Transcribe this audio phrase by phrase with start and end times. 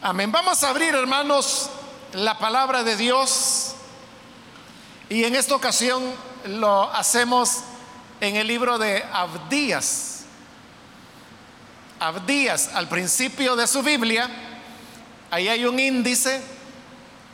[0.00, 0.30] Amén.
[0.30, 1.68] Vamos a abrir, hermanos,
[2.12, 3.74] la palabra de Dios.
[5.08, 6.14] Y en esta ocasión
[6.46, 7.64] lo hacemos
[8.20, 10.20] en el libro de Abdías.
[11.98, 14.30] Abdías, al principio de su Biblia,
[15.32, 16.42] ahí hay un índice.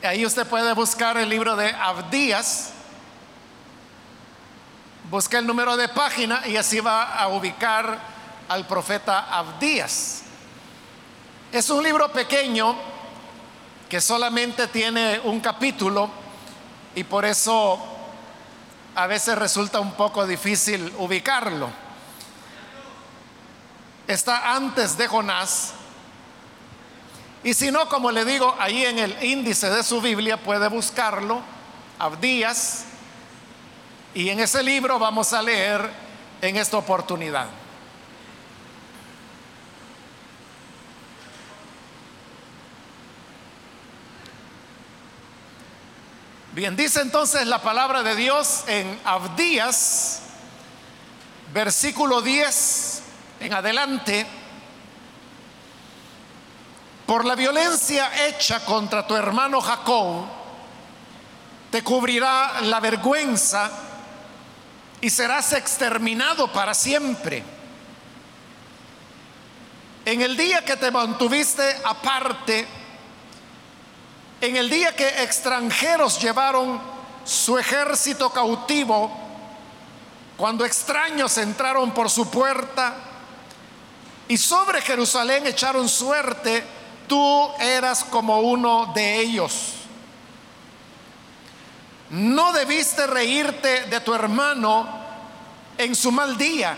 [0.03, 2.71] Ahí usted puede buscar el libro de Abdías.
[5.11, 7.99] Busca el número de página y así va a ubicar
[8.49, 10.23] al profeta Abdías.
[11.55, 12.75] Es un libro pequeño
[13.88, 16.10] que solamente tiene un capítulo
[16.96, 17.79] y por eso
[18.96, 21.69] a veces resulta un poco difícil ubicarlo.
[24.09, 25.74] Está antes de Jonás.
[27.45, 31.41] Y si no, como le digo, ahí en el índice de su Biblia puede buscarlo,
[32.01, 32.82] Abdías,
[34.12, 35.88] y en ese libro vamos a leer
[36.43, 37.46] en esta oportunidad.
[46.55, 50.21] Bien, dice entonces la palabra de Dios en Abdías,
[51.52, 53.02] versículo 10
[53.41, 54.24] en adelante.
[57.07, 60.27] Por la violencia hecha contra tu hermano Jacob,
[61.73, 63.68] te cubrirá la vergüenza
[65.00, 67.43] y serás exterminado para siempre.
[70.05, 72.65] En el día que te mantuviste aparte,
[74.44, 76.81] en el día que extranjeros llevaron
[77.25, 79.10] su ejército cautivo,
[80.37, 82.94] cuando extraños entraron por su puerta
[84.28, 86.62] y sobre Jerusalén echaron suerte,
[87.06, 89.72] tú eras como uno de ellos.
[92.10, 94.87] No debiste reírte de tu hermano
[95.78, 96.76] en su mal día,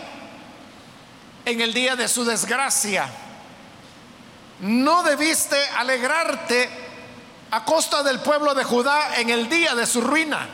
[1.45, 3.09] en el día de su desgracia.
[4.61, 6.86] No debiste alegrarte
[7.51, 10.47] a costa del pueblo de Judá en el día de su ruina.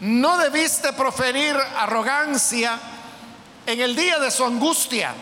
[0.00, 2.78] No debiste proferir arrogancia
[3.66, 5.14] en el día de su angustia.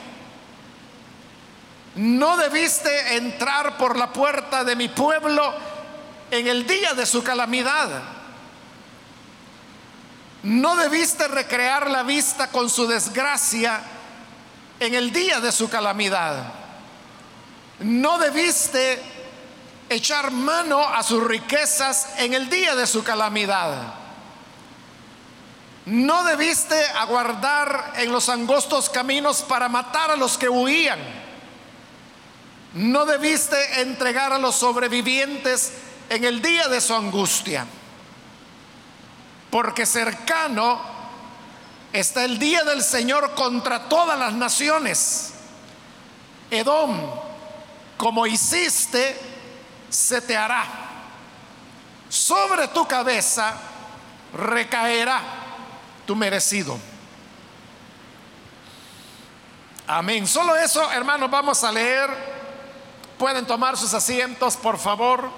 [1.96, 5.52] No debiste entrar por la puerta de mi pueblo
[6.30, 7.88] en el día de su calamidad.
[10.44, 13.80] No debiste recrear la vista con su desgracia
[14.78, 16.52] en el día de su calamidad.
[17.80, 19.02] No debiste
[19.88, 23.94] echar mano a sus riquezas en el día de su calamidad.
[25.86, 30.98] No debiste aguardar en los angostos caminos para matar a los que huían.
[32.74, 35.72] No debiste entregar a los sobrevivientes
[36.10, 37.66] en el día de su angustia.
[39.50, 40.78] Porque cercano
[41.92, 45.32] está el día del Señor contra todas las naciones.
[46.50, 47.00] Edom,
[47.96, 49.18] como hiciste,
[49.88, 50.64] se te hará.
[52.08, 53.54] Sobre tu cabeza
[54.32, 55.20] recaerá
[56.06, 56.78] tu merecido.
[59.86, 60.26] Amén.
[60.26, 62.10] Solo eso, hermanos, vamos a leer.
[63.18, 65.30] Pueden tomar sus asientos, por favor.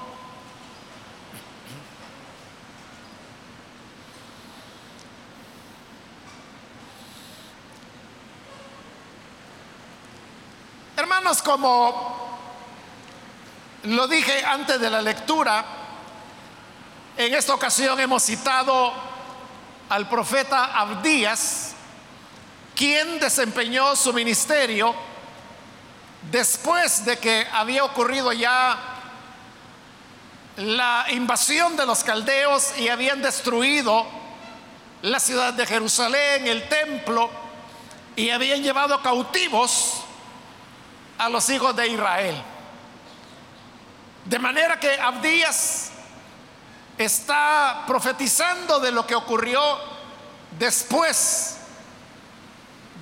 [10.96, 12.29] Hermanos, como
[13.84, 15.64] lo dije antes de la lectura,
[17.16, 18.92] en esta ocasión hemos citado
[19.88, 21.72] al profeta Abdías,
[22.74, 24.94] quien desempeñó su ministerio
[26.30, 28.78] después de que había ocurrido ya
[30.56, 34.06] la invasión de los caldeos y habían destruido
[35.02, 37.30] la ciudad de Jerusalén, el templo,
[38.16, 40.02] y habían llevado cautivos
[41.16, 42.42] a los hijos de Israel.
[44.24, 45.90] De manera que Abdías
[46.98, 49.60] está profetizando de lo que ocurrió
[50.58, 51.56] después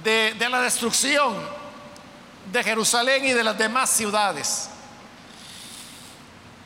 [0.04, 1.36] de, de, la destrucción
[2.52, 4.70] de Jerusalén y de las demás ciudades.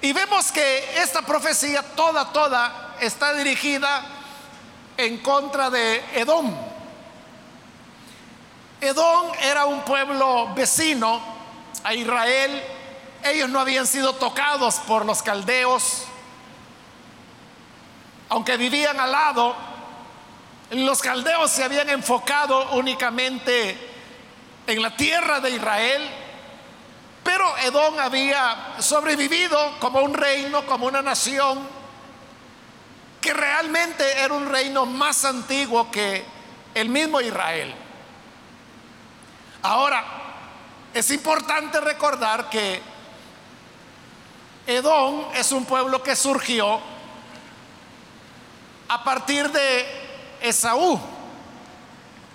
[0.02, 4.04] Y vemos que esta profecía toda, toda está dirigida
[4.96, 6.54] en contra de Edom.
[8.80, 11.20] Edom era un pueblo vecino
[11.84, 12.62] a Israel
[13.24, 16.04] ellos no habían sido tocados por los caldeos,
[18.28, 19.54] aunque vivían al lado,
[20.70, 23.90] los caldeos se habían enfocado únicamente
[24.66, 26.08] en la tierra de Israel,
[27.22, 31.68] pero Edom había sobrevivido como un reino, como una nación,
[33.20, 36.24] que realmente era un reino más antiguo que
[36.74, 37.74] el mismo Israel.
[39.62, 40.04] Ahora,
[40.92, 42.91] es importante recordar que
[44.66, 46.80] Edom es un pueblo que surgió
[48.88, 49.86] a partir de
[50.40, 51.00] Esaú,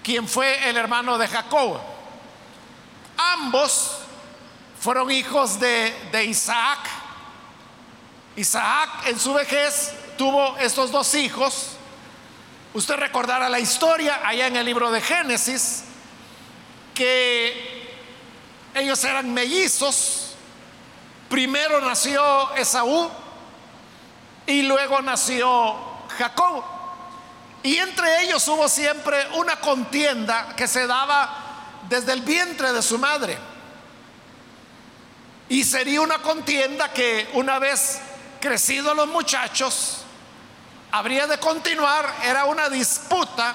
[0.03, 1.79] quien fue el hermano de Jacob.
[3.17, 3.99] Ambos
[4.79, 6.79] fueron hijos de, de Isaac.
[8.35, 11.69] Isaac en su vejez tuvo estos dos hijos.
[12.73, 15.83] Usted recordará la historia allá en el libro de Génesis,
[16.93, 17.87] que
[18.75, 20.26] ellos eran mellizos.
[21.29, 23.09] Primero nació Esaú
[24.45, 25.75] y luego nació
[26.17, 26.63] Jacob.
[27.63, 31.43] Y entre ellos hubo siempre una contienda que se daba
[31.89, 33.37] desde el vientre de su madre.
[35.49, 37.99] Y sería una contienda que una vez
[38.39, 40.03] crecidos los muchachos,
[40.91, 43.53] habría de continuar, era una disputa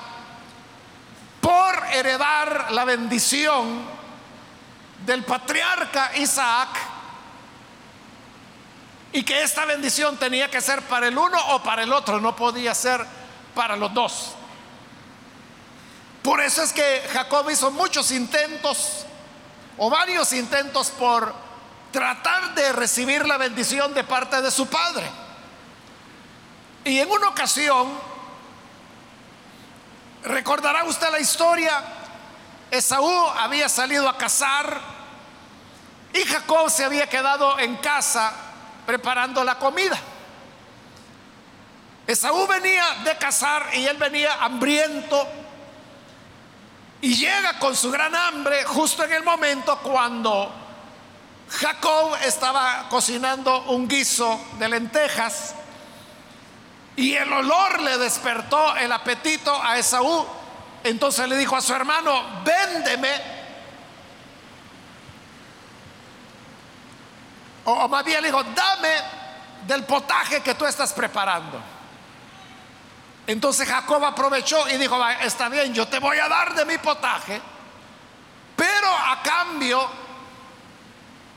[1.41, 3.83] por heredar la bendición
[5.05, 6.69] del patriarca Isaac
[9.13, 12.35] y que esta bendición tenía que ser para el uno o para el otro, no
[12.35, 13.05] podía ser
[13.55, 14.33] para los dos.
[16.23, 19.05] Por eso es que Jacob hizo muchos intentos
[19.77, 21.35] o varios intentos por
[21.91, 25.11] tratar de recibir la bendición de parte de su padre.
[26.85, 27.93] Y en una ocasión,
[30.25, 31.83] recordará usted la historia,
[32.71, 34.81] Esaú había salido a cazar
[36.15, 38.52] y Jacob se había quedado en casa
[38.87, 39.99] preparando la comida.
[42.07, 45.27] Esaú venía de cazar y él venía hambriento
[47.01, 50.53] y llega con su gran hambre justo en el momento cuando
[51.51, 55.55] Jacob estaba cocinando un guiso de lentejas
[56.97, 60.27] y el olor le despertó el apetito a Esaú.
[60.85, 63.42] Entonces le dijo a su hermano, véndeme.
[67.65, 68.95] O, bien le dijo, dame
[69.67, 71.61] del potaje que tú estás preparando.
[73.27, 77.41] Entonces Jacob aprovechó y dijo, está bien, yo te voy a dar de mi potaje,
[78.57, 79.89] pero a cambio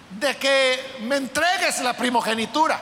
[0.09, 2.79] de que me entregues la primogenitura.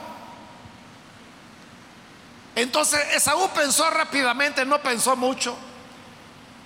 [2.56, 5.57] Entonces Esaú pensó rápidamente, no pensó mucho,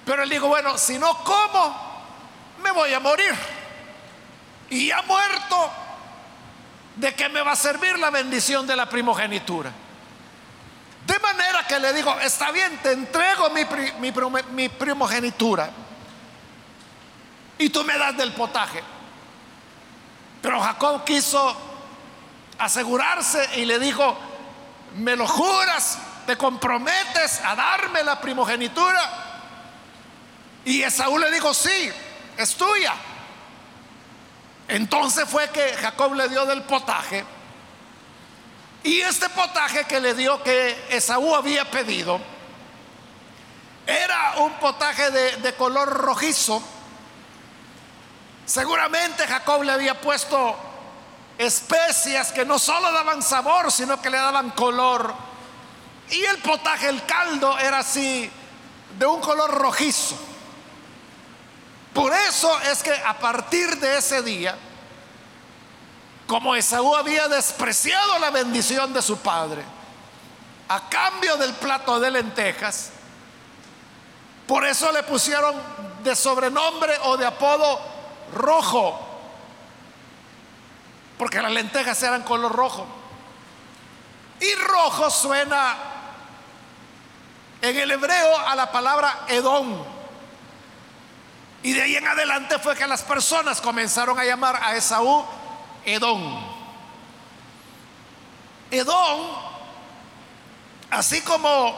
[0.05, 1.87] pero él dijo, bueno, si no como,
[2.61, 3.33] me voy a morir.
[4.69, 5.71] Y ha muerto,
[6.97, 9.71] ¿de qué me va a servir la bendición de la primogenitura?
[11.05, 15.69] De manera que le digo, está bien, te entrego mi, primogenitura
[17.57, 18.83] y tú me das del potaje.
[20.41, 21.55] Pero Jacob quiso
[22.59, 24.17] asegurarse y le dijo,
[24.95, 25.99] ¿me lo juras?
[26.25, 29.01] ¿Te comprometes a darme la primogenitura?
[30.65, 31.89] Y Esaú le dijo, sí,
[32.37, 32.93] es tuya.
[34.67, 37.25] Entonces fue que Jacob le dio del potaje.
[38.83, 42.19] Y este potaje que le dio que Esaú había pedido,
[43.85, 46.61] era un potaje de, de color rojizo
[48.47, 50.55] Seguramente Jacob le había puesto
[51.37, 55.13] especias que no solo daban sabor, sino que le daban color.
[56.09, 58.31] Y el potaje, el caldo, era así,
[58.97, 60.17] de un color rojizo.
[61.97, 64.55] Por eso es que a partir de ese día,
[66.27, 69.63] como Esaú había despreciado la bendición de su padre,
[70.69, 72.91] a cambio del plato de lentejas,
[74.45, 75.55] por eso le pusieron
[76.03, 77.79] de sobrenombre o de apodo
[78.31, 78.99] rojo,
[81.17, 82.85] porque las lentejas eran color rojo.
[84.39, 85.77] Y rojo suena
[87.59, 89.96] en el hebreo a la palabra Edom.
[91.63, 95.25] Y de ahí en adelante fue que las personas comenzaron a llamar a Esaú
[95.85, 96.39] Edom.
[98.69, 99.27] Edom,
[100.91, 101.75] así como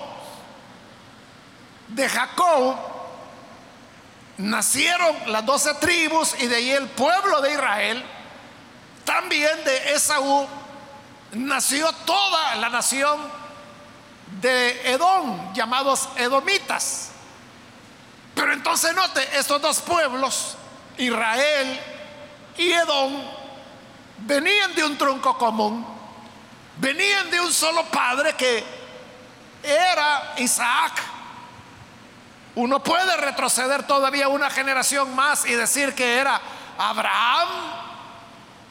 [1.88, 2.75] de Jacob,
[4.38, 8.05] nacieron las doce tribus y de ahí el pueblo de Israel,
[9.05, 10.48] también de Esaú
[11.33, 13.19] nació toda la nación
[14.41, 17.12] de Edom, llamados edomitas.
[18.39, 20.55] Pero entonces note, estos dos pueblos,
[20.98, 21.77] Israel
[22.58, 23.22] y Edom,
[24.19, 25.86] venían de un tronco común,
[26.77, 28.63] venían de un solo padre que
[29.62, 31.01] era Isaac.
[32.55, 36.39] Uno puede retroceder todavía una generación más y decir que era
[36.77, 37.50] Abraham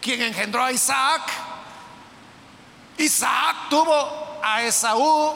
[0.01, 1.31] quien engendró a Isaac.
[2.97, 5.35] Isaac tuvo a Esaú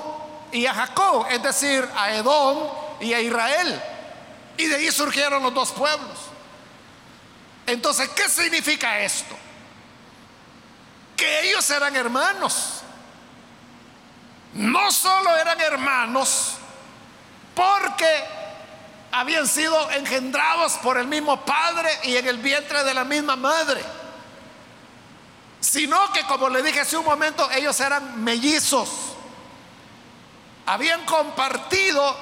[0.53, 2.67] y a Jacob, es decir, a Edom
[2.99, 3.91] y a Israel.
[4.56, 6.18] Y de ahí surgieron los dos pueblos.
[7.66, 9.37] Entonces, ¿qué significa esto?
[11.23, 12.80] que ellos eran hermanos.
[14.54, 16.54] No solo eran hermanos
[17.54, 18.25] porque
[19.12, 23.85] habían sido engendrados por el mismo padre y en el vientre de la misma madre,
[25.61, 28.90] sino que como le dije hace un momento, ellos eran mellizos.
[30.66, 32.16] Habían compartido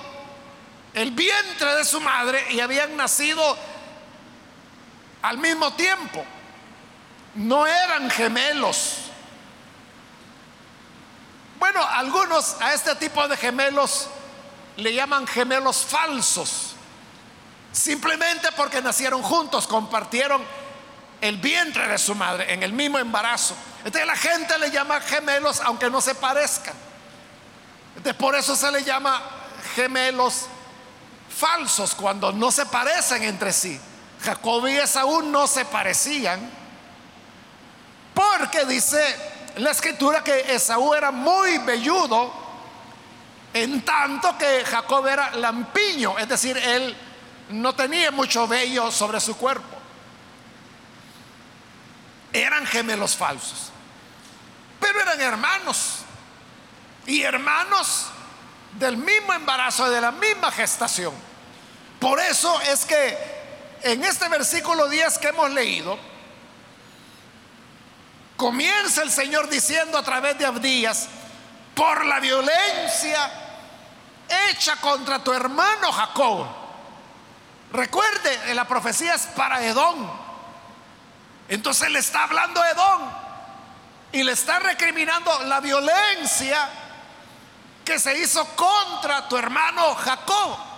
[0.95, 3.57] el vientre de su madre y habían nacido
[5.23, 6.25] al mismo tiempo.
[7.35, 8.97] No eran gemelos.
[11.59, 14.09] Bueno, algunos a este tipo de gemelos
[14.77, 16.75] le llaman gemelos falsos.
[17.73, 20.43] Simplemente porque nacieron juntos, compartieron
[21.21, 23.55] el vientre de su madre en el mismo embarazo.
[23.85, 26.75] Entonces la gente le llama gemelos aunque no se parezcan.
[27.97, 29.23] Entonces por eso se le llama
[29.77, 30.47] gemelos
[31.41, 33.81] falsos cuando no se parecen entre sí.
[34.23, 36.39] Jacob y Esaú no se parecían
[38.13, 39.03] porque dice
[39.57, 42.31] la escritura que Esaú era muy velludo
[43.55, 46.95] en tanto que Jacob era lampiño, es decir, él
[47.49, 49.79] no tenía mucho vello sobre su cuerpo.
[52.33, 53.73] Eran gemelos falsos,
[54.79, 56.01] pero eran hermanos
[57.07, 58.07] y hermanos
[58.79, 61.30] del mismo embarazo, de la misma gestación.
[62.01, 63.17] Por eso es que
[63.83, 65.99] en este versículo 10 que hemos leído,
[68.37, 71.09] comienza el Señor diciendo a través de Abdías,
[71.75, 73.31] por la violencia
[74.51, 76.47] hecha contra tu hermano Jacob.
[77.73, 80.11] Recuerde, la profecía es para Edom.
[81.49, 83.11] Entonces le está hablando a Edom
[84.13, 86.69] y le está recriminando la violencia
[87.85, 90.70] que se hizo contra tu hermano Jacob.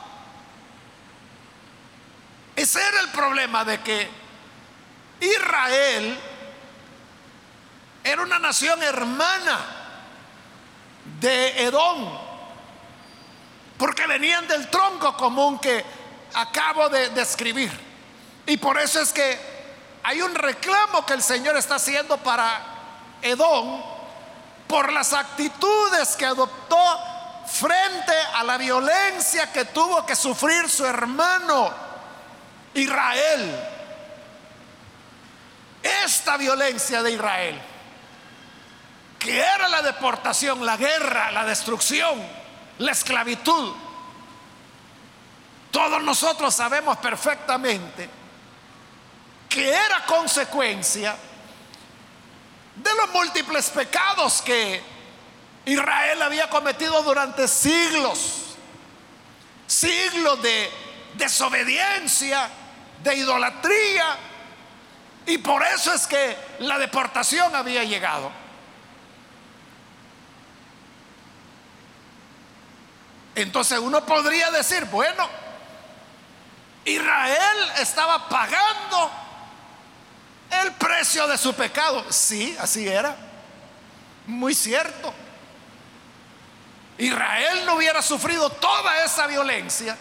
[2.62, 4.09] Ese era el problema de que
[5.19, 6.16] Israel
[8.04, 9.59] era una nación hermana
[11.19, 12.16] de Edom,
[13.76, 15.85] porque venían del tronco común que
[16.35, 17.73] acabo de describir.
[18.47, 19.40] Y por eso es que
[20.04, 22.62] hay un reclamo que el Señor está haciendo para
[23.23, 23.83] Edom
[24.69, 27.00] por las actitudes que adoptó
[27.45, 31.90] frente a la violencia que tuvo que sufrir su hermano
[32.75, 33.69] Israel.
[35.83, 37.61] Esta violencia de Israel,
[39.19, 42.23] que era la deportación, la guerra, la destrucción,
[42.79, 43.75] la esclavitud,
[45.73, 48.09] todos nosotros sabemos perfectamente
[49.49, 51.17] que era consecuencia
[52.76, 54.83] de los múltiples pecados que
[55.64, 58.57] Israel había cometido durante siglos,
[59.67, 60.71] siglos de
[61.14, 62.49] desobediencia,
[63.02, 64.16] de idolatría,
[65.26, 68.30] y por eso es que la deportación había llegado.
[73.35, 75.28] Entonces uno podría decir, bueno,
[76.85, 79.11] Israel estaba pagando
[80.62, 82.04] el precio de su pecado.
[82.11, 83.16] Sí, así era.
[84.26, 85.14] Muy cierto.
[86.99, 89.97] Israel no hubiera sufrido toda esa violencia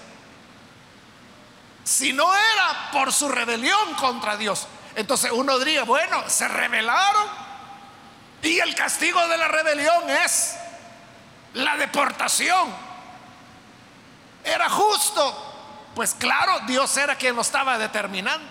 [1.84, 4.68] si no era por su rebelión contra Dios.
[4.96, 7.28] Entonces uno diría, bueno, se rebelaron
[8.42, 10.56] y el castigo de la rebelión es
[11.54, 12.74] la deportación.
[14.44, 15.48] Era justo.
[15.96, 18.48] Pues claro, Dios era quien lo estaba determinando.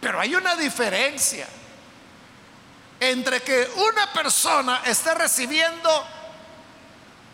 [0.00, 1.46] Pero hay una diferencia
[2.98, 6.06] entre que una persona esté recibiendo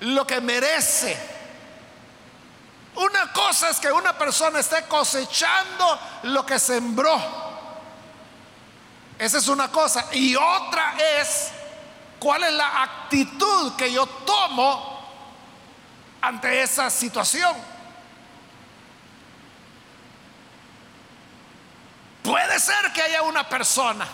[0.01, 1.38] lo que merece.
[2.99, 7.17] Una cosa es que una persona esté cosechando lo que sembró.
[9.17, 10.07] Esa es una cosa.
[10.11, 11.51] Y otra es
[12.19, 14.99] cuál es la actitud que yo tomo
[16.21, 17.57] ante esa situación.
[22.25, 24.09] Puede ser que haya una persona.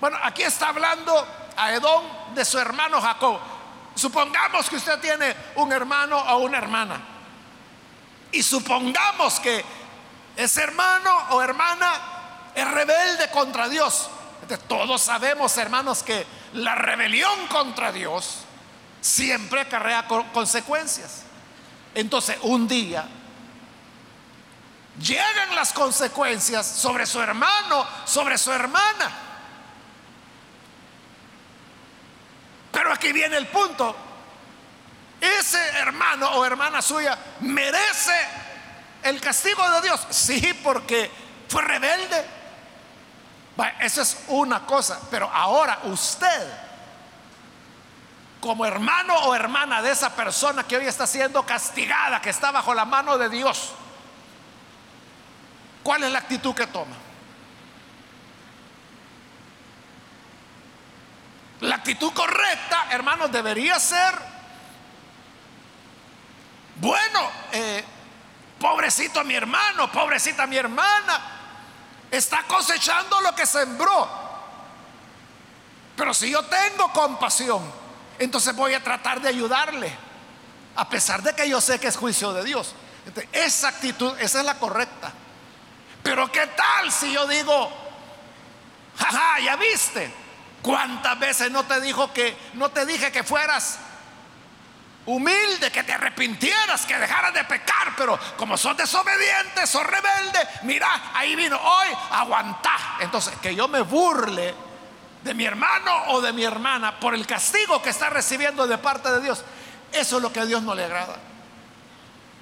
[0.00, 1.26] Bueno, aquí está hablando
[1.58, 3.51] a Edom de su hermano Jacob.
[3.94, 7.00] Supongamos que usted tiene un hermano o una hermana.
[8.32, 9.64] Y supongamos que
[10.36, 11.92] ese hermano o hermana
[12.54, 14.08] es rebelde contra Dios.
[14.66, 18.38] todos sabemos, hermanos, que la rebelión contra Dios
[19.00, 21.22] siempre acarrea consecuencias.
[21.94, 23.06] Entonces, un día
[25.00, 29.31] llegan las consecuencias sobre su hermano, sobre su hermana.
[32.72, 33.94] Pero aquí viene el punto.
[35.20, 38.26] Ese hermano o hermana suya merece
[39.04, 40.04] el castigo de Dios.
[40.10, 41.10] Sí, porque
[41.48, 42.24] fue rebelde.
[43.80, 46.52] eso es una cosa, pero ahora usted,
[48.40, 52.74] como hermano o hermana de esa persona que hoy está siendo castigada, que está bajo
[52.74, 53.72] la mano de Dios,
[55.82, 56.96] ¿cuál es la actitud que toma?
[61.62, 64.12] La actitud correcta, hermanos, debería ser,
[66.74, 67.84] bueno, eh,
[68.58, 71.20] pobrecito mi hermano, pobrecita mi hermana,
[72.10, 74.08] está cosechando lo que sembró.
[75.94, 77.62] Pero si yo tengo compasión,
[78.18, 79.96] entonces voy a tratar de ayudarle,
[80.74, 82.74] a pesar de que yo sé que es juicio de Dios.
[83.30, 85.12] esa actitud, esa es la correcta.
[86.02, 87.70] Pero ¿qué tal si yo digo,
[88.98, 90.21] jaja, ya viste?
[90.62, 93.78] ¿Cuántas veces no te dijo que no te dije que fueras
[95.06, 101.10] humilde, que te arrepintieras, que dejaras de pecar, pero como sos desobediente, sos rebelde, mira,
[101.14, 102.98] ahí vino hoy, aguantá.
[103.00, 104.54] Entonces, que yo me burle
[105.24, 109.10] de mi hermano o de mi hermana por el castigo que está recibiendo de parte
[109.10, 109.44] de Dios,
[109.92, 111.16] eso es lo que a Dios no le agrada.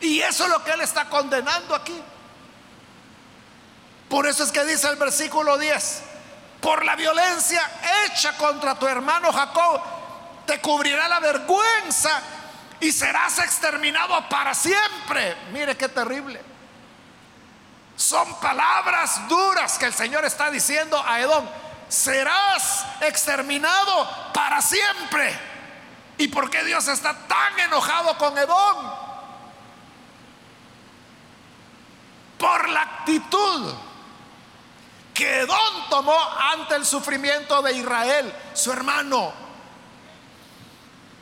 [0.00, 1.98] Y eso es lo que Él está condenando aquí.
[4.08, 6.02] Por eso es que dice el versículo 10,
[6.60, 7.62] por la violencia
[8.04, 9.82] hecha contra tu hermano Jacob,
[10.46, 12.20] te cubrirá la vergüenza
[12.80, 15.36] y serás exterminado para siempre.
[15.52, 16.42] Mire qué terrible.
[17.96, 21.46] Son palabras duras que el Señor está diciendo a Edom.
[21.88, 25.38] Serás exterminado para siempre.
[26.16, 28.92] ¿Y por qué Dios está tan enojado con Edom?
[32.38, 33.74] Por la actitud
[35.14, 36.18] que Edom tomó
[36.52, 39.32] ante el sufrimiento de Israel, su hermano.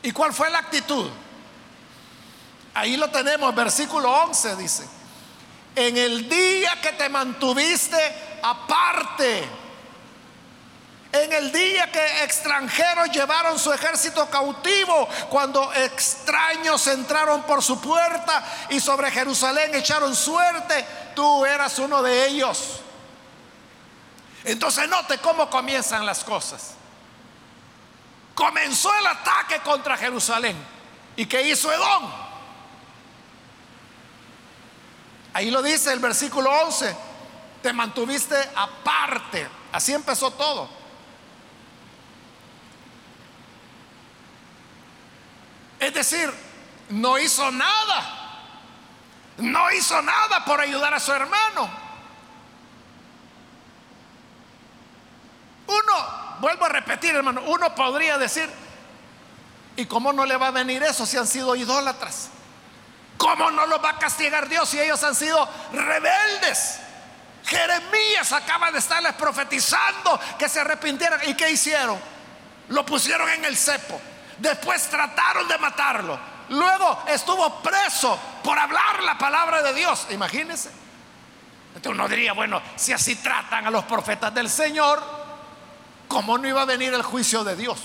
[0.01, 1.09] ¿Y cuál fue la actitud?
[2.73, 4.87] Ahí lo tenemos, versículo 11 dice,
[5.75, 7.97] en el día que te mantuviste
[8.41, 9.43] aparte,
[11.11, 18.43] en el día que extranjeros llevaron su ejército cautivo, cuando extraños entraron por su puerta
[18.69, 22.81] y sobre Jerusalén echaron suerte, tú eras uno de ellos.
[24.43, 26.75] Entonces note cómo comienzan las cosas.
[28.35, 30.55] Comenzó el ataque contra Jerusalén.
[31.15, 32.09] ¿Y qué hizo Edom?
[35.33, 36.95] Ahí lo dice el versículo 11.
[37.61, 39.47] Te mantuviste aparte.
[39.71, 40.69] Así empezó todo.
[45.79, 46.33] Es decir,
[46.89, 48.15] no hizo nada.
[49.37, 51.88] No hizo nada por ayudar a su hermano.
[55.69, 58.49] Uno, vuelvo a repetir, hermano, uno podría decir,
[59.75, 62.29] ¿y cómo no le va a venir eso si han sido idólatras?
[63.17, 66.79] ¿Cómo no los va a castigar Dios si ellos han sido rebeldes?
[67.45, 71.19] Jeremías acaba de estarles profetizando que se arrepintieran.
[71.27, 71.99] ¿Y qué hicieron?
[72.69, 74.01] Lo pusieron en el cepo.
[74.39, 76.19] Después trataron de matarlo.
[76.49, 80.07] Luego estuvo preso por hablar la palabra de Dios.
[80.09, 80.71] Imagínense.
[81.75, 85.18] Entonces uno diría, bueno, si así tratan a los profetas del Señor,
[86.09, 87.79] ¿cómo no iba a venir el juicio de Dios?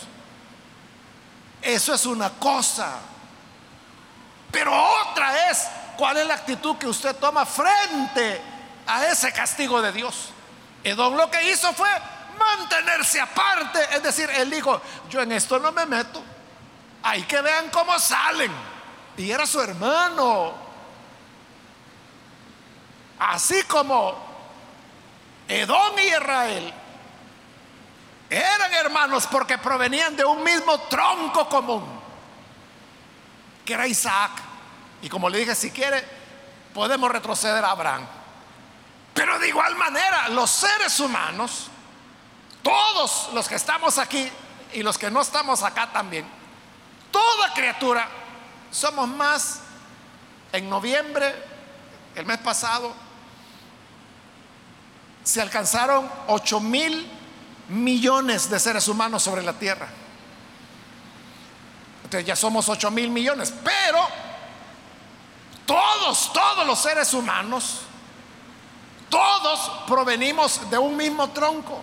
[1.62, 2.98] Eso es una cosa.
[4.50, 8.40] Pero otra es cuál es la actitud que usted toma frente
[8.86, 10.30] a ese castigo de Dios.
[10.82, 11.88] Edom lo que hizo fue
[12.38, 16.22] mantenerse aparte, es decir, él dijo, yo en esto no me meto.
[17.02, 18.52] Hay que vean cómo salen.
[19.16, 20.54] Y era su hermano.
[23.18, 24.16] Así como
[25.46, 26.74] Edom y Israel
[28.84, 31.84] hermanos porque provenían de un mismo tronco común,
[33.64, 34.32] que era Isaac.
[35.02, 36.04] Y como le dije, si quiere,
[36.72, 38.06] podemos retroceder a Abraham.
[39.12, 41.68] Pero de igual manera, los seres humanos,
[42.62, 44.30] todos los que estamos aquí
[44.72, 46.26] y los que no estamos acá también,
[47.10, 48.08] toda criatura,
[48.70, 49.60] somos más.
[50.52, 51.34] En noviembre,
[52.14, 52.94] el mes pasado,
[55.24, 57.10] se alcanzaron 8 mil
[57.68, 59.88] millones de seres humanos sobre la tierra.
[62.04, 64.06] Entonces ya somos 8 mil millones, pero
[65.66, 67.80] todos, todos los seres humanos,
[69.08, 71.82] todos provenimos de un mismo tronco,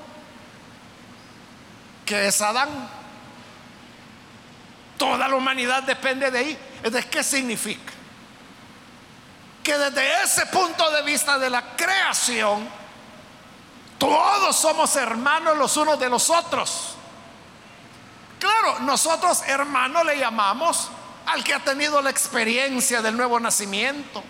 [2.05, 2.69] que es Adán.
[4.97, 6.59] Toda la humanidad depende de ahí.
[6.83, 7.91] ¿De qué significa?
[9.63, 12.69] Que desde ese punto de vista de la creación,
[14.01, 16.95] todos somos hermanos los unos de los otros.
[18.39, 20.89] Claro, nosotros hermano le llamamos
[21.27, 24.23] al que ha tenido la experiencia del nuevo nacimiento,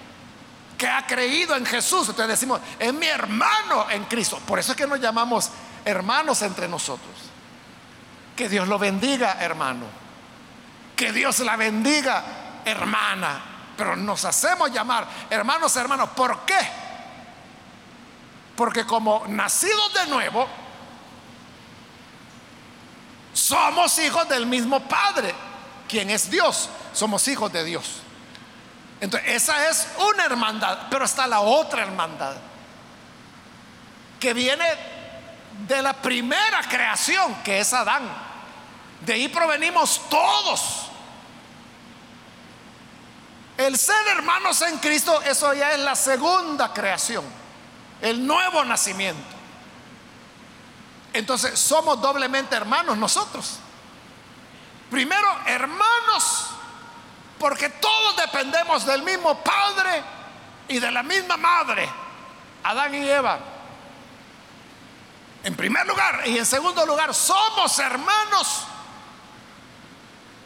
[0.77, 2.09] que ha creído en Jesús.
[2.09, 4.39] Entonces decimos, es mi hermano en Cristo.
[4.45, 5.49] Por eso es que nos llamamos
[5.85, 7.15] hermanos entre nosotros.
[8.35, 9.85] Que Dios lo bendiga, hermano.
[10.97, 12.25] Que Dios la bendiga,
[12.65, 13.41] hermana.
[13.77, 16.09] Pero nos hacemos llamar hermanos, hermanos.
[16.09, 16.80] ¿Por qué?
[18.55, 20.47] Porque como nacidos de nuevo,
[23.33, 25.33] somos hijos del mismo Padre,
[25.87, 26.69] quien es Dios.
[26.93, 28.01] Somos hijos de Dios.
[28.99, 32.35] Entonces, esa es una hermandad, pero está la otra hermandad,
[34.19, 34.65] que viene
[35.67, 38.03] de la primera creación, que es Adán.
[39.01, 40.87] De ahí provenimos todos.
[43.57, 47.23] El ser hermanos en Cristo, eso ya es la segunda creación,
[48.01, 49.35] el nuevo nacimiento.
[51.13, 53.59] Entonces somos doblemente hermanos nosotros.
[54.89, 56.47] Primero, hermanos,
[57.39, 60.03] porque todos dependemos del mismo Padre
[60.67, 61.89] y de la misma Madre,
[62.63, 63.39] Adán y Eva.
[65.43, 68.65] En primer lugar, y en segundo lugar, somos hermanos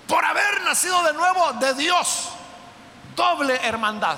[0.07, 2.29] por haber nacido de nuevo de Dios.
[3.15, 4.17] Doble hermandad.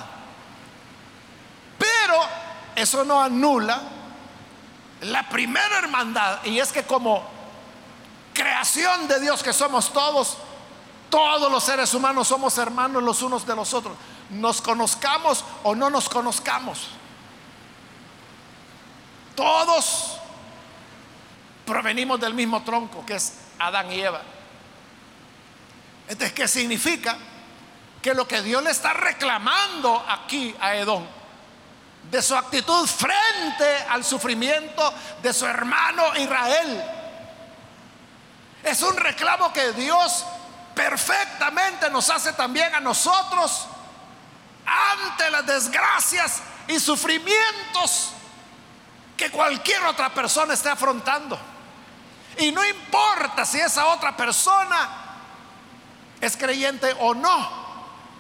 [1.78, 2.47] Pero
[2.78, 3.82] eso no anula
[5.02, 7.24] la primera hermandad, y es que como
[8.34, 10.38] creación de Dios que somos todos,
[11.10, 13.98] todos los seres humanos somos hermanos los unos de los otros,
[14.30, 16.90] nos conozcamos o no nos conozcamos.
[19.36, 20.18] Todos
[21.66, 24.22] provenimos del mismo tronco que es Adán y Eva.
[26.08, 27.18] Entonces, ¿qué significa?
[28.04, 31.17] Que lo que Dios le está reclamando aquí a Edom
[32.10, 36.84] de su actitud frente al sufrimiento de su hermano Israel.
[38.64, 40.26] Es un reclamo que Dios
[40.74, 43.68] perfectamente nos hace también a nosotros
[44.66, 48.12] ante las desgracias y sufrimientos
[49.16, 51.40] que cualquier otra persona esté afrontando.
[52.38, 54.90] Y no importa si esa otra persona
[56.22, 57.67] es creyente o no.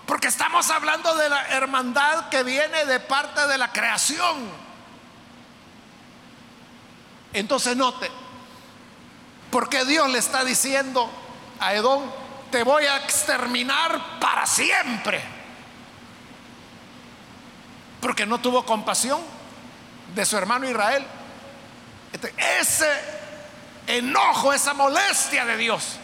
[0.07, 4.49] Porque estamos hablando de la hermandad que viene de parte de la creación.
[7.33, 8.09] Entonces note,
[9.51, 11.11] porque Dios le está diciendo
[11.59, 12.09] a Edom,
[12.49, 15.21] te voy a exterminar para siempre.
[17.99, 19.19] Porque no tuvo compasión
[20.15, 21.05] de su hermano Israel.
[22.13, 22.89] Este, ese
[23.87, 25.97] enojo, esa molestia de Dios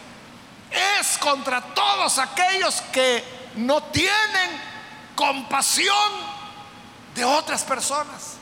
[1.00, 4.62] es contra todos aquellos que no tienen
[5.16, 6.12] compasión
[7.16, 8.36] de otras personas.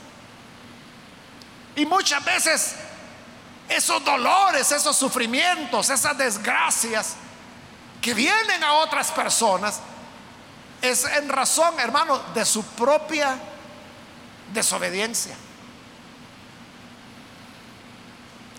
[1.75, 2.75] Y muchas veces
[3.69, 7.15] esos dolores, esos sufrimientos, esas desgracias
[8.01, 9.79] que vienen a otras personas,
[10.81, 13.37] es en razón, hermano, de su propia
[14.51, 15.35] desobediencia.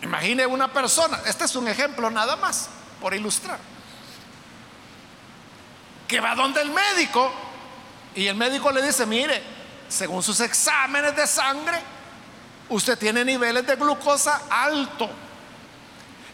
[0.02, 2.68] Imagine una persona, este es un ejemplo nada más,
[3.00, 3.71] por ilustrar
[6.12, 7.32] que va donde el médico
[8.14, 9.42] y el médico le dice, mire,
[9.88, 11.80] según sus exámenes de sangre,
[12.68, 15.08] usted tiene niveles de glucosa alto.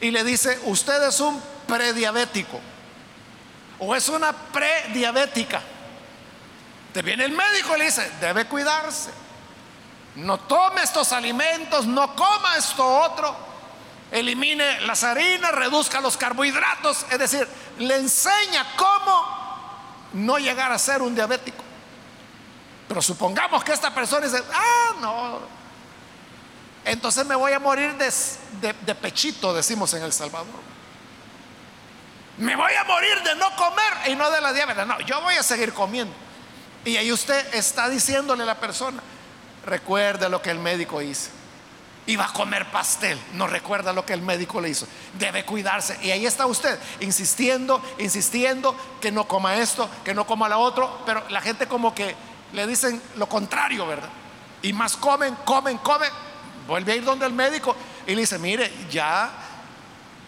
[0.00, 2.58] Y le dice, usted es un prediabético
[3.78, 5.62] o es una prediabética.
[6.92, 9.10] Te viene el médico y le dice, debe cuidarse.
[10.16, 13.36] No tome estos alimentos, no coma esto otro.
[14.10, 17.06] Elimine las harinas, reduzca los carbohidratos.
[17.12, 17.46] Es decir,
[17.78, 19.38] le enseña cómo
[20.18, 21.64] no llegar a ser un diabético.
[22.87, 25.40] Pero supongamos que esta persona dice, ah, no,
[26.85, 30.68] entonces me voy a morir de, de, pechito, decimos en El Salvador.
[32.38, 34.87] Me voy a morir de no comer y no de la diabetes.
[34.87, 36.14] No, yo voy a seguir comiendo.
[36.85, 39.02] Y ahí usted está diciéndole a la persona,
[39.66, 41.38] recuerde lo que el médico hizo
[42.08, 43.18] iba a comer pastel.
[43.34, 44.86] No recuerda lo que el médico le hizo.
[45.18, 45.98] Debe cuidarse.
[46.02, 51.02] Y ahí está usted, insistiendo, insistiendo que no coma esto, que no coma lo otro.
[51.04, 52.16] Pero la gente como que
[52.54, 54.08] le dicen lo contrario, ¿verdad?
[54.62, 56.10] Y más comen, comen, comen.
[56.66, 59.30] Vuelve a ir donde el médico y le dice, mire, ya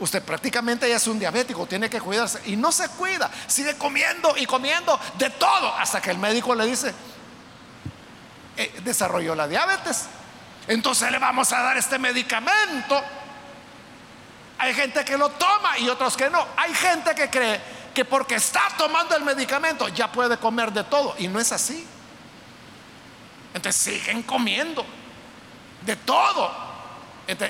[0.01, 2.43] usted prácticamente ya es un diabético, tiene que cuidarse.
[2.45, 6.67] Y no se cuida, sigue comiendo y comiendo de todo hasta que el médico le
[6.67, 6.95] dice,
[8.59, 10.09] eh, desarrolló la diabetes
[10.71, 13.03] entonces le vamos a dar este medicamento.
[14.57, 16.47] Hay gente que lo toma y otros que no.
[16.57, 17.61] Hay gente que cree
[17.93, 21.17] que porque está tomando el medicamento ya puede comer de todo.
[21.19, 21.85] Y no es así.
[23.53, 24.87] Entonces siguen comiendo
[25.81, 26.53] de todo.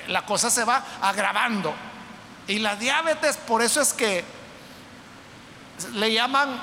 [0.09, 1.75] La cosa se va agravando.
[2.47, 4.25] Y la diabetes, por eso es que
[5.93, 6.59] le llaman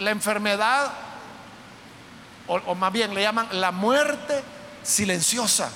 [0.00, 0.90] la enfermedad,
[2.48, 5.70] o más bien le llaman la muerte silenciosa.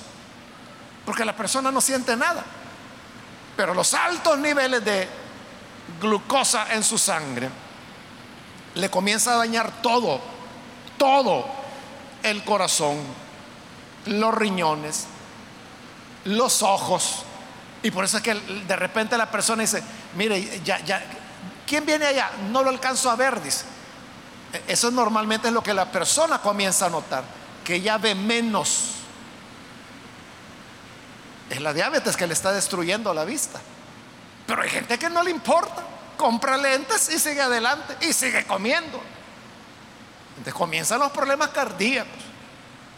[1.05, 2.43] porque la persona no siente nada.
[3.57, 5.07] Pero los altos niveles de
[5.99, 7.49] glucosa en su sangre
[8.75, 10.19] le comienza a dañar todo,
[10.97, 11.45] todo
[12.23, 12.97] el corazón,
[14.05, 15.05] los riñones,
[16.25, 17.23] los ojos.
[17.83, 19.83] Y por eso es que de repente la persona dice,
[20.15, 21.03] mire, ya, ya,
[21.67, 22.31] ¿quién viene allá?
[22.49, 23.65] No lo alcanzo a ver, dice.
[24.53, 27.23] E, eso normalmente es lo que la persona comienza a notar,
[27.63, 28.91] que ya ve menos.
[31.49, 33.59] Es la diabetes que le está destruyendo la vista.
[34.45, 35.83] Pero hay gente que no le importa,
[36.17, 39.01] compra lentes y sigue adelante y sigue comiendo.
[40.31, 42.21] Entonces comienzan los problemas cardíacos,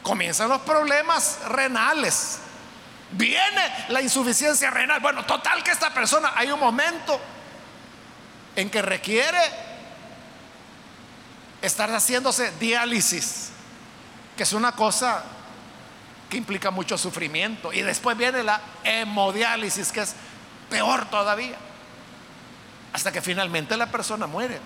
[0.01, 2.39] comienzan los problemas renales,
[3.11, 4.99] viene la insuficiencia renal.
[5.01, 7.19] Bueno, total que esta persona hay un momento
[8.55, 9.39] en que requiere
[11.61, 13.44] estar haciéndose diálisis,
[14.35, 15.23] que es una cosa
[16.29, 17.71] que implica mucho sufrimiento.
[17.71, 20.15] Y después viene la hemodiálisis, que es
[20.69, 21.57] peor todavía,
[22.93, 24.59] hasta que finalmente la persona muere.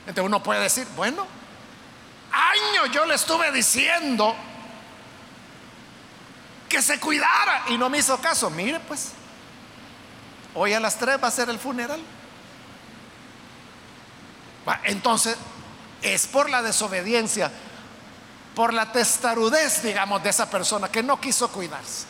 [0.00, 1.26] Entonces uno puede decir, bueno,
[2.32, 4.34] años yo le estuve diciendo
[6.68, 8.48] que se cuidara y no me hizo caso.
[8.50, 9.12] Mire pues,
[10.54, 12.00] hoy a las 3 va a ser el funeral.
[14.84, 15.36] Entonces,
[16.02, 17.50] es por la desobediencia,
[18.60, 22.04] por la testarudez, digamos, de esa persona que no quiso cuidarse.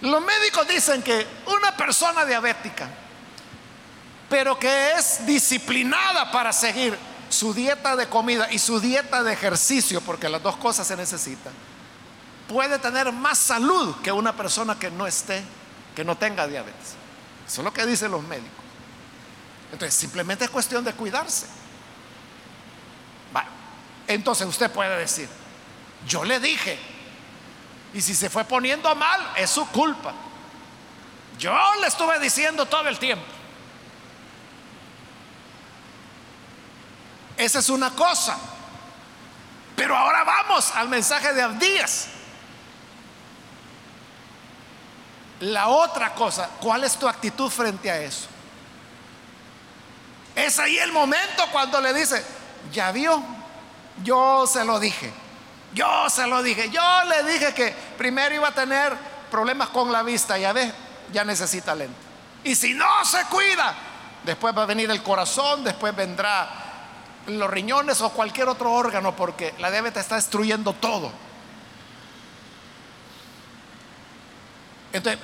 [0.00, 2.88] Los médicos dicen que una persona diabética,
[4.28, 10.00] pero que es disciplinada para seguir su dieta de comida y su dieta de ejercicio,
[10.00, 11.52] porque las dos cosas se necesitan,
[12.48, 15.40] puede tener más salud que una persona que no esté,
[15.94, 16.96] que no tenga diabetes.
[17.46, 18.64] Eso es lo que dicen los médicos.
[19.70, 21.61] Entonces, simplemente es cuestión de cuidarse.
[24.06, 25.28] Entonces usted puede decir,
[26.06, 26.78] yo le dije,
[27.94, 30.12] y si se fue poniendo mal, es su culpa.
[31.38, 33.24] Yo le estuve diciendo todo el tiempo.
[37.36, 38.38] Esa es una cosa.
[39.76, 42.08] Pero ahora vamos al mensaje de Abdías.
[45.40, 48.28] La otra cosa, ¿cuál es tu actitud frente a eso?
[50.36, 52.24] Es ahí el momento cuando le dice,
[52.72, 53.22] ya vio,
[54.02, 55.12] yo se lo dije,
[55.74, 58.96] yo se lo dije, yo le dije que primero iba a tener
[59.30, 60.72] problemas con la vista, ya ve,
[61.12, 61.96] ya necesita lente.
[62.44, 63.74] Y si no se cuida,
[64.24, 66.48] después va a venir el corazón, después vendrá
[67.26, 71.12] los riñones o cualquier otro órgano, porque la diabetes está destruyendo todo.
[74.92, 75.22] Entonces,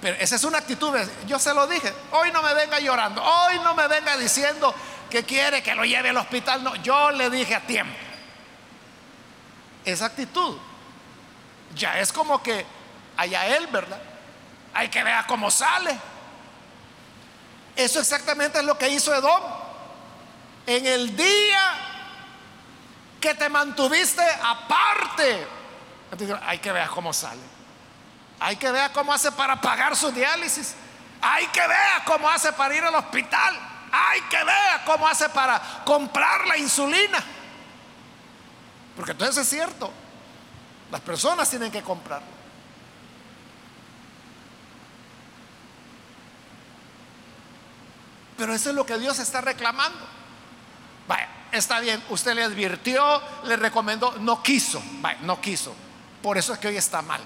[0.00, 3.58] pero esa es una actitud, yo se lo dije, hoy no me venga llorando, hoy
[3.60, 4.72] no me venga diciendo
[5.10, 7.96] que quiere que lo lleve al hospital, no, yo le dije a tiempo.
[9.84, 10.58] Esa actitud
[11.74, 12.66] ya es como que
[13.16, 14.00] allá él, ¿verdad?
[14.74, 15.98] Hay que ver cómo sale.
[17.74, 19.42] Eso exactamente es lo que hizo Edom.
[20.66, 21.74] En el día
[23.20, 25.46] que te mantuviste aparte,
[26.46, 27.40] hay que ver cómo sale.
[28.40, 30.74] Hay que ver cómo hace para pagar su diálisis.
[31.20, 33.67] Hay que ver cómo hace para ir al hospital.
[33.90, 37.22] Hay que ver cómo hace para comprar la insulina.
[38.96, 39.90] Porque entonces es cierto.
[40.90, 42.38] Las personas tienen que comprarlo.
[48.36, 49.98] Pero eso es lo que Dios está reclamando.
[51.08, 55.74] Vaya, está bien, usted le advirtió, le recomendó, no quiso, vaya, no quiso.
[56.22, 57.20] Por eso es que hoy está mal.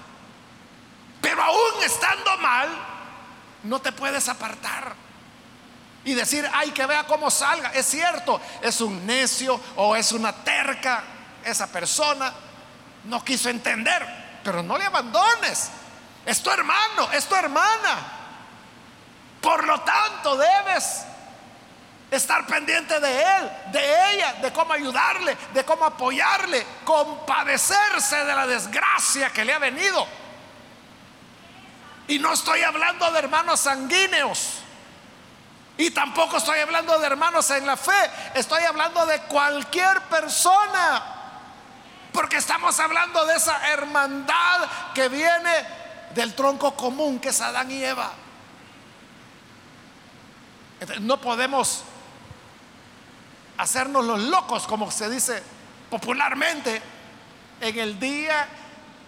[1.21, 2.69] Pero aún estando mal,
[3.63, 4.95] no te puedes apartar.
[6.05, 7.71] Y decir, ay, que vea cómo salga.
[7.73, 11.03] Es cierto, es un necio o es una terca.
[11.43, 12.33] Esa persona
[13.05, 14.05] no quiso entender,
[14.43, 15.69] pero no le abandones.
[16.25, 17.97] Es tu hermano, es tu hermana.
[19.41, 21.03] Por lo tanto, debes
[22.09, 28.47] estar pendiente de él, de ella, de cómo ayudarle, de cómo apoyarle, compadecerse de la
[28.47, 30.07] desgracia que le ha venido.
[32.07, 34.62] Y no estoy hablando de hermanos sanguíneos.
[35.83, 37.91] Y tampoco estoy hablando de hermanos en la fe.
[38.35, 41.03] Estoy hablando de cualquier persona.
[42.13, 45.51] Porque estamos hablando de esa hermandad que viene
[46.15, 48.13] del tronco común que es Adán y Eva.
[51.01, 51.83] no podemos
[53.57, 55.43] hacernos los locos, como se dice
[55.89, 56.81] popularmente,
[57.59, 58.47] en el día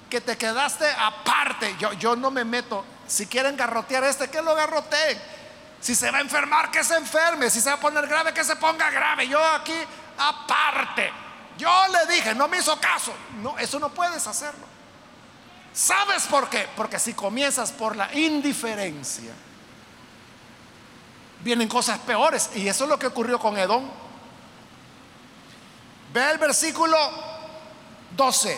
[0.09, 1.73] que te quedaste aparte.
[1.79, 2.83] Yo, yo no me meto.
[3.07, 5.34] Si quieren garrotear este, que lo garroteen.
[5.81, 7.49] Si se va a enfermar, que se enferme.
[7.49, 9.27] Si se va a poner grave, que se ponga grave.
[9.27, 9.75] Yo aquí
[10.17, 11.11] aparte.
[11.57, 13.13] Yo le dije, no me hizo caso.
[13.41, 14.65] No, eso no puedes hacerlo.
[15.73, 16.67] ¿Sabes por qué?
[16.75, 19.33] Porque si comienzas por la indiferencia,
[21.41, 22.49] vienen cosas peores.
[22.55, 23.89] Y eso es lo que ocurrió con Edom.
[26.13, 26.97] Ve el versículo
[28.15, 28.57] 12.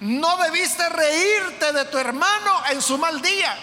[0.00, 3.58] No debiste reírte de tu hermano en su mal día,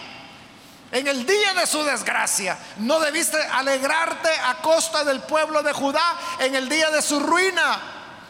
[0.95, 2.57] en el día de su desgracia.
[2.77, 7.81] No debiste alegrarte a costa del pueblo de Judá en el día de su ruina.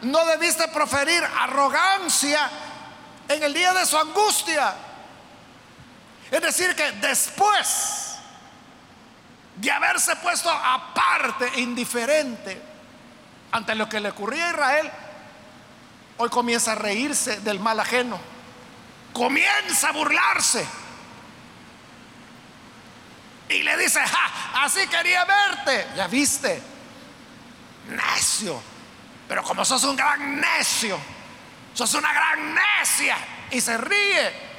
[0.02, 2.50] No debiste proferir arrogancia
[3.28, 4.74] en el día de su angustia.
[6.32, 8.16] Es decir, que después
[9.58, 12.60] de haberse puesto aparte, indiferente
[13.52, 14.92] ante lo que le ocurría a Israel,
[16.18, 18.20] hoy comienza a reírse del mal ajeno,
[19.14, 20.66] comienza a burlarse.
[23.50, 24.02] Y le dice,
[24.56, 26.62] así quería verte, ya viste,
[27.90, 28.62] necio,
[29.28, 31.00] pero como sos un gran necio,
[31.74, 33.18] sos una gran necia.
[33.52, 34.56] Y se ríe.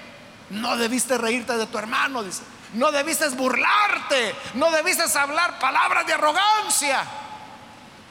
[0.50, 2.42] No debiste reírte de tu hermano, dice.
[2.74, 4.34] No debiste burlarte.
[4.54, 7.04] No debiste hablar palabras de arrogancia.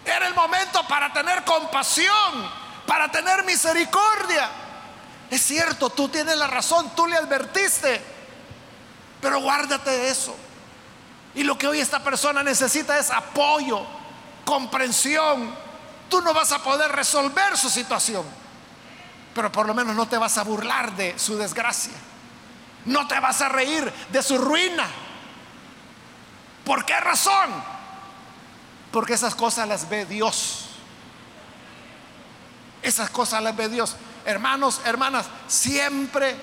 [0.05, 2.49] Era el momento para tener compasión,
[2.85, 4.49] para tener misericordia.
[5.31, 8.01] Es cierto, tú tienes la razón, tú le advertiste.
[9.21, 10.35] Pero guárdate de eso.
[11.35, 13.85] Y lo que hoy esta persona necesita es apoyo,
[14.45, 15.53] comprensión.
[16.09, 18.25] Tú no vas a poder resolver su situación
[19.35, 21.91] pero por lo menos no te vas a burlar de su desgracia.
[22.85, 24.87] No te vas a reír de su ruina.
[26.63, 27.51] ¿Por qué razón?
[28.93, 30.67] Porque esas cosas las ve Dios.
[32.81, 33.97] Esas cosas las ve Dios.
[34.23, 36.33] Hermanos, hermanas, siempre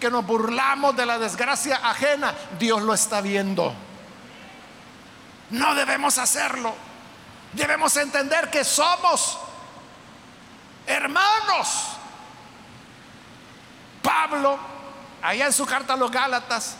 [0.00, 3.74] que nos burlamos de la desgracia ajena, Dios lo está viendo.
[5.50, 6.74] No debemos hacerlo.
[7.52, 9.38] Debemos entender que somos
[10.86, 11.94] hermanos
[14.04, 14.58] Pablo,
[15.22, 16.76] allá en su carta a los Gálatas,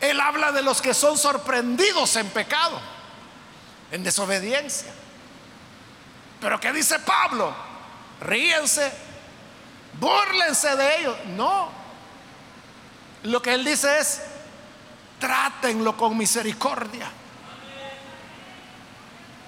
[0.00, 2.80] él habla de los que son sorprendidos en pecado,
[3.92, 4.90] en desobediencia.
[6.40, 7.54] Pero ¿qué dice Pablo?
[8.22, 8.90] Ríense,
[10.00, 11.16] burlense de ellos.
[11.36, 11.70] No.
[13.24, 14.22] Lo que él dice es,
[15.20, 17.08] trátenlo con misericordia.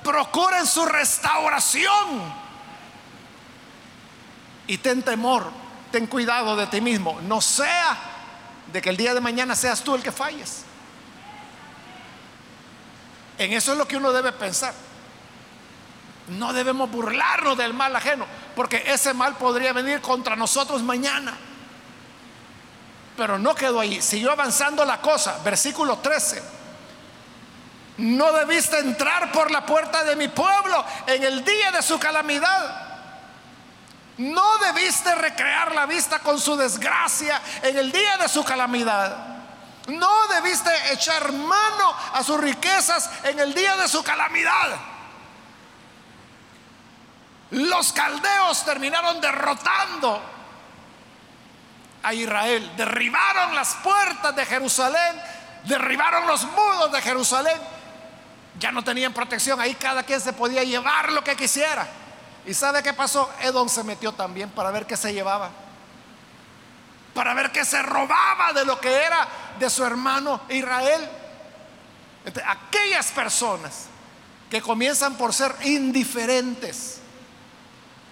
[0.05, 2.43] Procuren su restauración.
[4.69, 7.21] Y ten temor ten cuidado de ti mismo.
[7.21, 7.97] No sea
[8.73, 10.65] de que el día de mañana seas tú el que falles.
[13.39, 14.75] En eso es lo que uno debe pensar.
[16.29, 21.37] No debemos burlarnos del mal ajeno, porque ese mal podría venir contra nosotros mañana.
[23.17, 25.39] Pero no quedó ahí, siguió avanzando la cosa.
[25.45, 26.43] Versículo 13.
[27.99, 32.93] No debiste entrar por la puerta de mi pueblo en el día de su calamidad
[34.19, 39.17] no debiste recrear la vista con su desgracia en el día de su calamidad.
[39.89, 44.77] No debiste echar mano a sus riquezas en el día de su calamidad.
[47.51, 50.23] Los caldeos terminaron derrotando
[52.03, 52.71] a Israel.
[52.77, 55.21] Derribaron las puertas de Jerusalén,
[55.65, 57.61] derribaron los muros de Jerusalén.
[58.59, 61.87] Ya no tenían protección, ahí cada quien se podía llevar lo que quisiera.
[62.45, 63.31] ¿Y sabe qué pasó?
[63.41, 65.51] Edom se metió también para ver qué se llevaba.
[67.15, 71.09] Para ver qué se robaba de lo que era de su hermano Israel.
[72.47, 73.87] aquellas personas
[74.51, 77.01] que comienzan por ser indiferentes,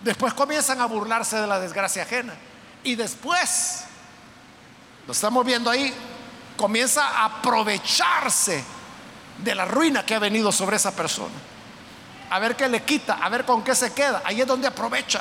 [0.00, 2.34] después comienzan a burlarse de la desgracia ajena.
[2.84, 3.84] Y después,
[5.06, 5.92] lo estamos viendo ahí,
[6.56, 8.64] comienza a aprovecharse
[9.38, 11.50] de la ruina que ha venido sobre esa persona
[12.30, 14.22] a ver qué le quita, a ver con qué se queda.
[14.24, 15.20] Ahí es donde aprovecha.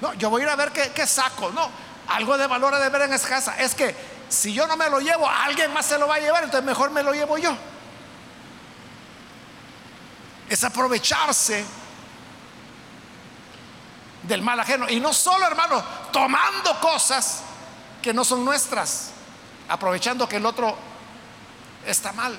[0.00, 1.50] No, yo voy a ir a ver qué, saco.
[1.50, 1.68] No,
[2.08, 3.56] algo de valor a de ver en esa casa.
[3.58, 3.94] Es que
[4.28, 6.90] si yo no me lo llevo, alguien más se lo va a llevar, entonces mejor
[6.90, 7.56] me lo llevo yo.
[10.50, 11.64] Es aprovecharse
[14.26, 14.88] del mal ajeno.
[14.88, 17.42] Y no solo, hermano, tomando cosas
[18.02, 19.10] que no son nuestras,
[19.68, 20.76] aprovechando que el otro
[21.86, 22.36] está mal.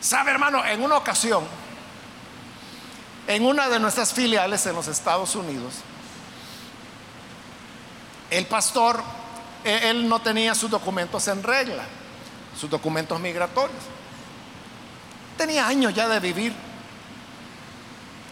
[0.00, 1.44] Sabe, hermano, en una ocasión,
[3.26, 5.74] en una de nuestras filiales en los Estados Unidos,
[8.30, 9.02] el pastor,
[9.64, 11.84] e, él no tenía sus documentos en regla,
[12.58, 13.82] sus documentos migratorios.
[15.36, 16.67] Tenía años ya de vivir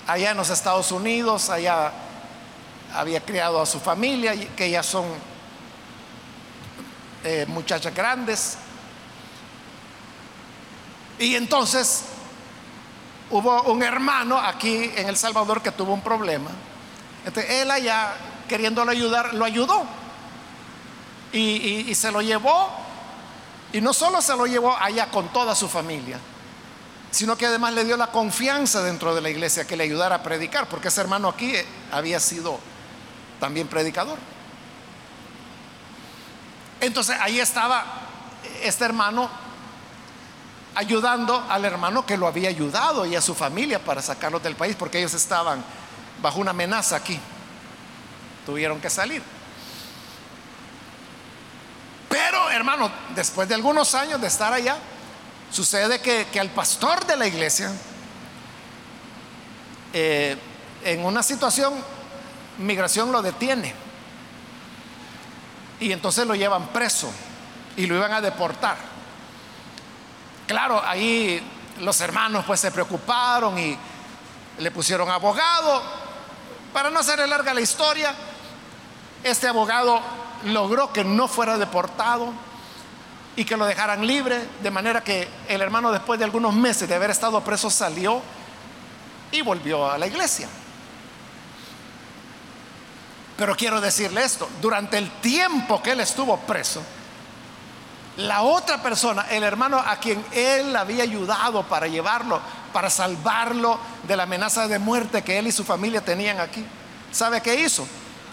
[0.07, 1.93] allá en los Estados Unidos, allá
[2.95, 5.05] había criado a su familia, que ya son
[7.25, 8.59] eh, muchachas grandes,
[11.19, 12.05] y entonces
[13.31, 16.51] hubo un hermano aquí en El Salvador que tuvo un problema.
[17.25, 18.15] Entonces, él allá,
[18.49, 19.85] queriéndolo ayudar, lo ayudó.
[21.33, 22.71] Y se lo llevó.
[23.73, 26.19] Y no solo se lo llevó allá con toda su familia,
[27.11, 30.23] sino que además le dio la confianza dentro de la iglesia que le ayudara a
[30.23, 31.53] predicar, porque ese hermano aquí
[31.93, 32.59] había sido
[33.41, 34.19] también predicador.
[36.81, 37.85] Entonces ahí estaba
[38.63, 39.31] este hermano
[40.75, 44.77] ayudando al hermano que lo había ayudado y a su familia para sacarlos del país,
[44.79, 45.65] porque ellos estaban
[46.21, 47.19] bajo una amenaza aquí.
[48.45, 49.23] Tuvieron que salir.
[52.09, 54.77] Pero, hermano, después de algunos años de estar allá,
[55.51, 57.73] sucede que, al pastor de la iglesia,
[59.93, 60.37] eh,
[60.85, 61.75] en una situación,
[62.59, 63.75] migración lo detiene.
[65.81, 67.11] Y entonces lo llevan preso
[67.77, 68.77] y lo iban a deportar.
[70.47, 71.43] Claro, ahí
[71.81, 73.77] los hermanos pues se preocuparon y
[74.59, 75.83] le pusieron abogado.
[76.73, 78.15] Para no hacer larga la historia,
[79.23, 80.01] este abogado
[80.45, 82.33] logró que no fuera deportado
[83.37, 86.95] y que lo dejaran libre, de manera que el hermano después de algunos meses de
[86.95, 88.23] haber estado preso salió
[89.31, 90.49] y volvió a la iglesia.
[93.37, 96.83] Pero quiero decirle esto, durante el tiempo que él estuvo preso,
[98.17, 102.41] la otra persona, el hermano a quien él había ayudado para llevarlo,
[102.73, 103.79] para salvarlo
[104.09, 106.65] de la amenaza de muerte que él y su familia tenían aquí,
[107.13, 107.87] ¿sabe qué hizo?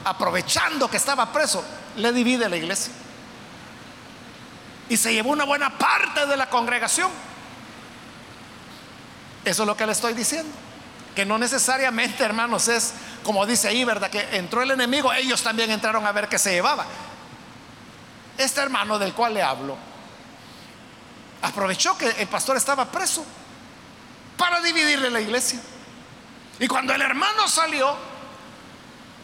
[0.06, 1.62] Aprovechando que estaba preso,
[1.98, 2.94] le divide la iglesia.
[4.90, 7.10] Y se llevó una buena parte de la congregación.
[9.46, 10.52] Eso es lo que le estoy diciendo.
[11.16, 14.10] Que no necesariamente, hermanos, es como dice ahí, ¿verdad?
[14.10, 16.86] Que entró el enemigo, ellos también entraron a ver qué se llevaba.
[18.38, 19.78] Este hermano del cual le hablo
[21.44, 23.24] aprovechó que el pastor estaba preso
[24.38, 25.60] para dividirle la iglesia.
[26.58, 27.96] Y cuando el hermano salió,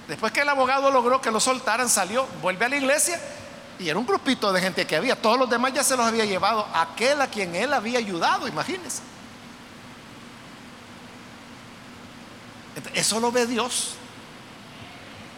[0.07, 3.19] después que el abogado logró que lo soltaran, salió, vuelve a la iglesia
[3.79, 5.15] y era un grupito de gente que había.
[5.15, 9.01] Todos los demás ya se los había llevado aquel a quien él había ayudado, imagínense.
[12.93, 13.95] Eso lo ve Dios.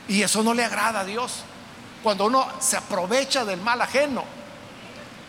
[0.07, 1.43] Y eso no le agrada a Dios
[2.01, 4.23] cuando uno se aprovecha del mal ajeno.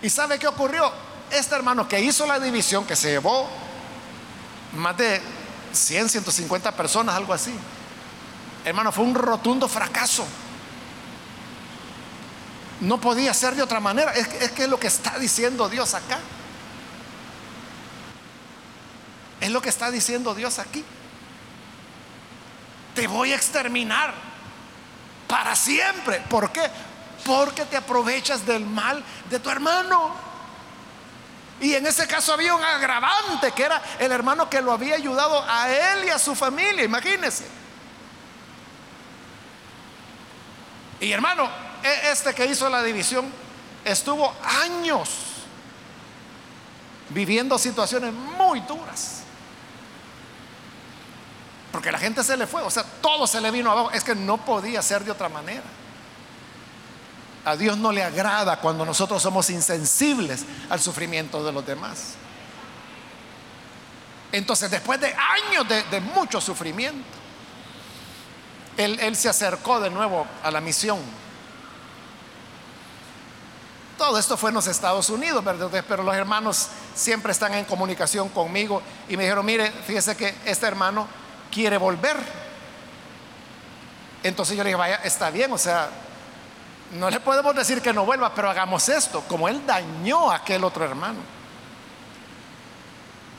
[0.00, 0.90] ¿Y sabe qué ocurrió?
[1.30, 3.46] Este hermano que hizo la división, que se llevó
[4.74, 5.20] más de
[5.72, 7.54] 100, 150 personas, algo así.
[8.64, 10.24] Hermano, fue un rotundo fracaso.
[12.82, 14.12] No podía ser de otra manera.
[14.12, 16.18] Es, es que es lo que está diciendo Dios acá.
[19.40, 20.84] Es lo que está diciendo Dios aquí.
[22.96, 24.12] Te voy a exterminar
[25.28, 26.24] para siempre.
[26.28, 26.62] ¿Por qué?
[27.24, 30.16] Porque te aprovechas del mal de tu hermano.
[31.60, 35.44] Y en ese caso había un agravante que era el hermano que lo había ayudado
[35.48, 37.46] a él y a su familia, imagínense.
[40.98, 41.48] Y hermano,
[41.82, 43.32] este que hizo la división
[43.84, 44.32] estuvo
[44.64, 45.08] años
[47.10, 49.22] viviendo situaciones muy duras.
[51.70, 53.90] Porque la gente se le fue, o sea, todo se le vino abajo.
[53.92, 55.62] Es que no podía ser de otra manera.
[57.44, 62.14] A Dios no le agrada cuando nosotros somos insensibles al sufrimiento de los demás.
[64.30, 67.04] Entonces, después de años de, mucho sufrimiento,
[68.76, 70.98] él, él se acercó de nuevo a la misión.
[74.02, 75.44] Todo esto fue en los Estados Unidos,
[75.86, 80.66] pero los hermanos siempre están en comunicación conmigo y me dijeron, mire, fíjese que este
[80.66, 81.06] hermano
[81.52, 82.16] quiere volver.
[84.24, 85.88] Entonces yo le dije, vaya, está bien, o sea,
[86.94, 90.64] no le podemos decir que no vuelva, pero hagamos esto, como él dañó a aquel
[90.64, 91.20] otro hermano.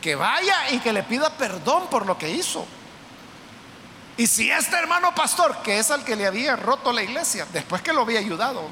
[0.01, 2.65] Que vaya y que le pida perdón por lo que hizo.
[4.15, 7.81] Y si este hermano pastor, que es al que le había roto la iglesia, después
[7.81, 8.69] que lo había ayudado,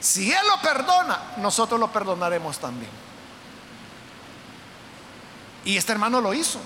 [0.00, 2.90] si él lo perdona, nosotros lo perdonaremos también.
[5.64, 6.60] Y este hermano lo hizo.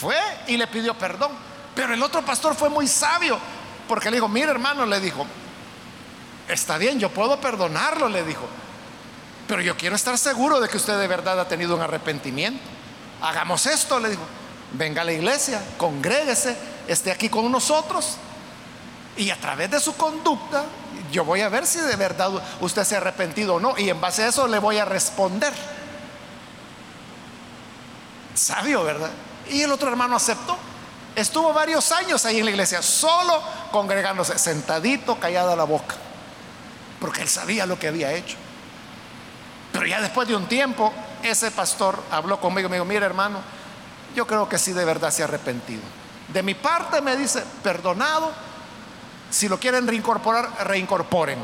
[0.00, 1.32] Fue y le pidió perdón.
[1.74, 3.38] Pero el otro pastor fue muy sabio,
[3.88, 5.26] porque le dijo, mire hermano, le dijo,
[6.48, 8.46] está bien, yo puedo perdonarlo, le dijo,
[9.48, 12.62] pero yo quiero estar seguro de que usted de verdad ha tenido un arrepentimiento.
[13.22, 14.22] Hagamos esto, le dijo,
[14.72, 16.56] venga a la iglesia, congréguese,
[16.86, 18.16] esté aquí con nosotros
[19.16, 20.64] y a través de su conducta
[21.12, 24.00] yo voy a ver si de verdad usted se ha arrepentido o no y en
[24.00, 25.52] base a eso le voy a responder.
[28.34, 29.10] Sabio, ¿verdad?
[29.50, 30.56] Y el otro hermano aceptó.
[31.14, 33.40] Estuvo varios años ahí en la iglesia, solo
[33.70, 35.94] congregándose, sentadito, callada la boca,
[36.98, 38.36] porque él sabía lo que había hecho.
[39.72, 40.90] Pero ya después de un tiempo,
[41.22, 43.40] ese pastor habló conmigo y me dijo, mira hermano,
[44.16, 45.82] yo creo que sí de verdad se ha arrepentido.
[46.28, 48.32] De mi parte me dice, perdonado,
[49.32, 51.38] si lo quieren reincorporar, reincorporen.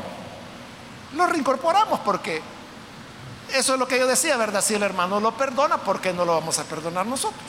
[1.15, 2.39] Lo reincorporamos porque
[3.51, 4.63] eso es lo que yo decía, ¿verdad?
[4.63, 7.41] Si el hermano lo perdona, ¿por qué no lo vamos a perdonar nosotros?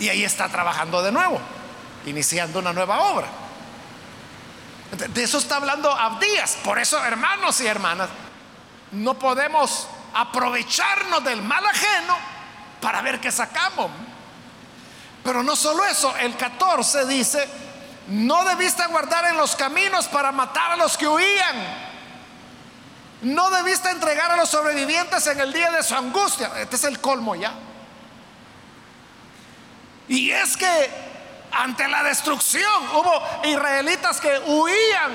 [0.00, 1.38] Y ahí está trabajando de nuevo,
[2.06, 3.28] iniciando una nueva obra.
[5.10, 6.58] De eso está hablando Abdías.
[6.64, 8.08] Por eso, hermanos y hermanas,
[8.90, 12.16] no podemos aprovecharnos del mal ajeno
[12.80, 13.92] para ver qué sacamos.
[15.22, 17.48] Pero no solo eso, el 14 dice,
[18.08, 21.86] no debiste guardar en los caminos para matar a los que huían.
[23.22, 26.52] No debiste entregar a los sobrevivientes en el día de su angustia.
[26.58, 27.52] Este es el colmo ya.
[30.08, 30.90] Y es que
[31.50, 35.12] ante la destrucción hubo israelitas que huían.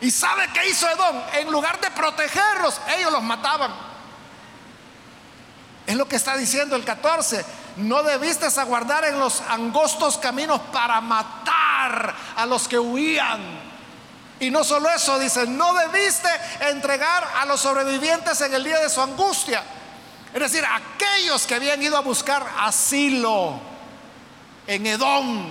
[0.00, 1.16] ¿Y sabe qué hizo Edom?
[1.32, 3.72] En lugar de protegerlos, ellos los mataban.
[5.86, 7.44] Es lo que está diciendo el 14.
[7.78, 11.67] No debiste aguardar en los angostos caminos para matar
[12.36, 13.40] a los que huían.
[14.40, 16.28] Y no solo eso, dice, no debiste
[16.60, 19.62] entregar a los sobrevivientes en el día de su angustia.
[20.32, 23.58] Es decir, aquellos que habían ido a buscar asilo
[24.66, 25.46] en Edom,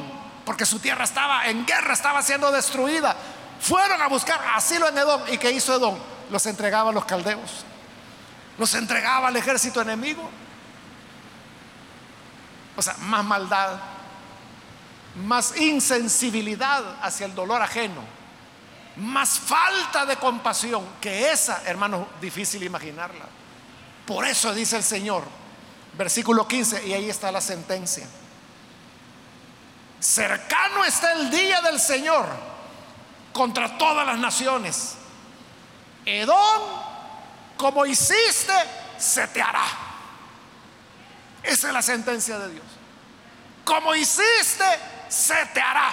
[0.45, 3.15] porque su tierra estaba en guerra, estaba siendo destruida,
[3.59, 5.21] fueron a buscar asilo en Edom.
[5.29, 5.97] ¿Y qué hizo Edom?
[6.29, 7.65] Los entregaba a los caldeos
[8.57, 10.27] los entregaba al ejército enemigo.
[12.75, 13.77] O sea, más maldad,
[15.25, 18.01] más insensibilidad hacia el dolor ajeno,
[18.97, 23.25] más falta de compasión que esa, hermano, difícil imaginarla.
[24.05, 25.23] Por eso dice el Señor,
[25.93, 28.07] versículo 15, y ahí está la sentencia.
[29.99, 32.27] Cercano está el día del Señor
[33.33, 34.95] contra todas las naciones.
[36.05, 36.87] Edom
[37.57, 38.53] como hiciste,
[38.97, 39.65] se te hará.
[41.43, 42.65] Esa es la sentencia de Dios.
[43.65, 44.63] Como hiciste,
[45.09, 45.89] se te hará.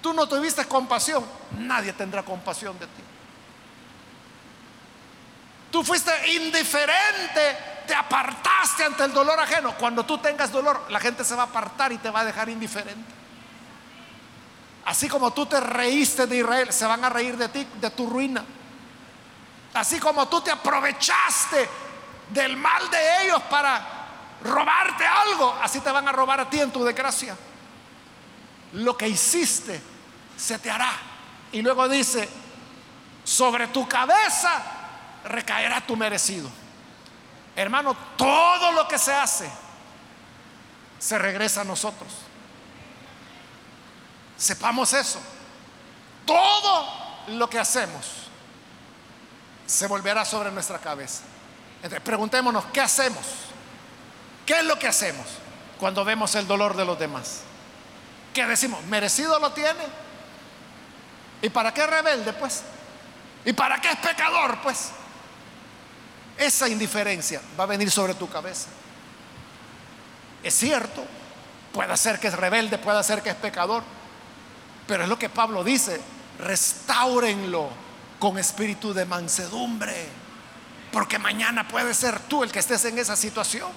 [0.00, 1.24] Tú no tuviste compasión,
[1.58, 3.02] nadie tendrá compasión de ti.
[5.70, 9.74] Tú fuiste indiferente, te apartaste ante el dolor ajeno.
[9.74, 12.48] Cuando tú tengas dolor, la gente se va a apartar y te va a dejar
[12.48, 13.18] indiferente.
[14.86, 18.08] Así como tú te reíste de Israel, se van a reír de ti, de tu
[18.08, 18.44] ruina.
[19.74, 21.68] Así como tú te aprovechaste
[22.30, 23.98] del mal de ellos para
[24.42, 27.36] robarte algo, así te van a robar a ti en tu desgracia.
[28.72, 29.80] Lo que hiciste
[30.36, 30.92] se te hará.
[31.52, 32.28] Y luego dice,
[33.24, 34.62] sobre tu cabeza
[35.24, 36.50] recaerá tu merecido.
[37.56, 39.50] Hermano, todo lo que se hace
[40.98, 42.08] se regresa a nosotros.
[44.36, 45.20] Sepamos eso.
[46.24, 46.88] Todo
[47.28, 48.06] lo que hacemos
[49.66, 51.22] se volverá sobre nuestra cabeza.
[51.76, 53.24] Entonces, preguntémonos, ¿qué hacemos?
[54.46, 55.26] ¿Qué es lo que hacemos
[55.78, 57.42] cuando vemos el dolor de los demás?
[58.32, 58.84] ¿Qué decimos?
[58.86, 59.84] ¿Merecido lo tiene?
[61.42, 62.62] ¿Y para qué rebelde, pues?
[63.44, 64.90] ¿Y para qué es pecador, pues?
[66.36, 68.68] Esa indiferencia va a venir sobre tu cabeza.
[70.42, 71.04] Es cierto,
[71.72, 73.82] puede ser que es rebelde, puede ser que es pecador,
[74.86, 76.00] pero es lo que Pablo dice,
[76.38, 77.68] restáurenlo
[78.18, 80.08] con espíritu de mansedumbre,
[80.92, 83.70] porque mañana puede ser tú el que estés en esa situación.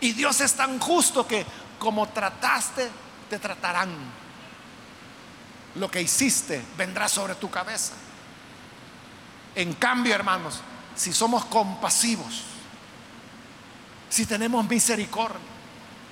[0.00, 1.46] Y Dios es tan justo que
[1.82, 2.88] como trataste,
[3.28, 3.90] te tratarán.
[5.74, 7.94] Lo que hiciste vendrá sobre tu cabeza.
[9.56, 10.60] En cambio, hermanos,
[10.94, 12.42] si somos compasivos,
[14.08, 15.40] si tenemos misericordia,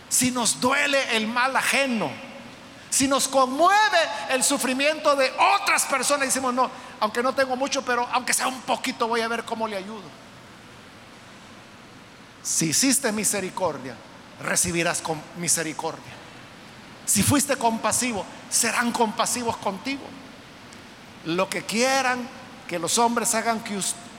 [0.09, 2.11] si nos duele el mal ajeno,
[2.91, 3.99] si nos conmueve
[4.31, 6.68] el sufrimiento de otras personas, decimos, no,
[6.99, 10.03] aunque no tengo mucho, pero aunque sea un poquito, voy a ver cómo le ayudo.
[12.43, 13.95] Si hiciste misericordia,
[14.43, 16.12] recibirás con misericordia.
[17.07, 20.03] Si fuiste compasivo, serán compasivos contigo.
[21.24, 22.28] Lo que quieran
[22.68, 23.62] que los hombres hagan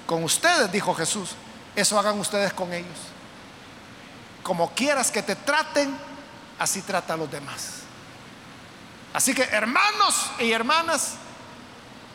[0.05, 1.32] con ustedes, dijo Jesús,
[1.76, 2.97] eso hagan ustedes con ellos.
[4.43, 5.95] Como quieras que te traten,
[6.59, 7.82] así trata a los demás.
[9.13, 11.13] Así que hermanos y hermanas,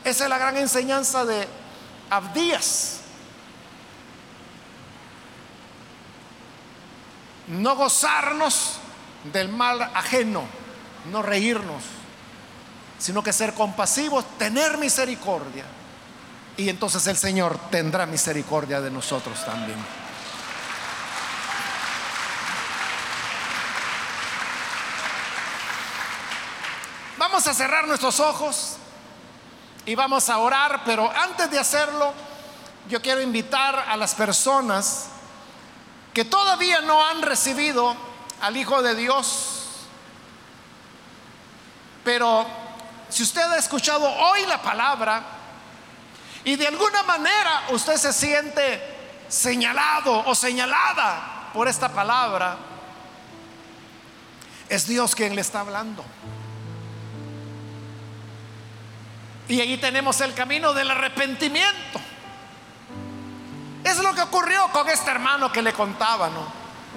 [0.04, 1.48] esa es la gran enseñanza de
[2.11, 3.00] Abdías.
[7.49, 8.78] No gozarnos
[9.32, 10.44] del mal ajeno,
[11.11, 11.82] no reírnos,
[12.99, 15.64] sino que ser compasivos, tener misericordia.
[16.57, 19.78] Y entonces el Señor tendrá misericordia de nosotros también.
[27.18, 28.76] Vamos a cerrar nuestros ojos
[29.84, 32.12] y vamos a orar, pero antes de hacerlo,
[32.88, 35.09] yo quiero invitar a las personas
[36.16, 37.94] que todavía no han recibido
[38.40, 39.66] al Hijo de Dios.
[42.02, 42.46] Pero
[43.10, 45.22] si usted ha escuchado hoy la palabra
[46.42, 48.82] y de alguna manera usted se siente
[49.28, 52.56] señalado o señalada por esta palabra,
[54.70, 56.02] es Dios quien le está hablando.
[59.48, 62.00] Y ahí tenemos el camino del arrepentimiento.
[63.87, 66.45] Es lo que ocurrió con este hermano que le contaba, ¿no?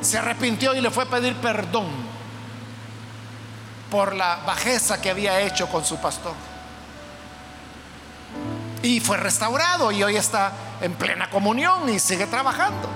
[0.01, 1.85] Se arrepintió y le fue a pedir perdón
[3.91, 6.33] por la bajeza que había hecho con su pastor.
[8.81, 12.89] Y fue restaurado y hoy está en plena comunión y sigue trabajando.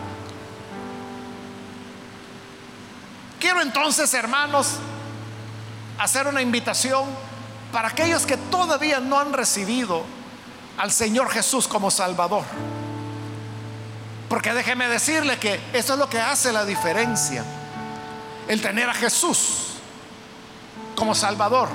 [3.39, 4.77] Quiero entonces, hermanos,
[5.99, 7.05] hacer una invitación
[7.71, 10.03] para aquellos que todavía no han recibido
[10.79, 12.43] al Señor Jesús como Salvador.
[14.33, 17.45] Porque déjeme decirle que eso es lo que hace la diferencia.
[18.47, 19.75] El tener a Jesús
[20.95, 21.69] como Salvador.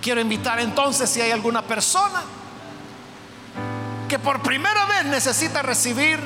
[0.00, 2.22] Quiero invitar entonces si hay alguna persona
[4.08, 6.20] que por primera vez necesita recibir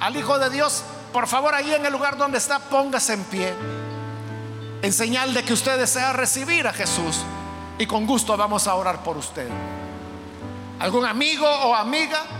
[0.00, 3.52] al Hijo de Dios, por favor ahí en el lugar donde está, póngase en pie,
[4.80, 7.18] en señal de que usted desea recibir a Jesús
[7.78, 9.50] y con gusto vamos a orar por usted.
[10.78, 12.39] ¿Algún amigo o amiga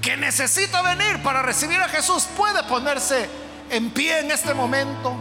[0.00, 3.28] que necesita venir para recibir a Jesús puede ponerse
[3.70, 5.16] en pie en este momento?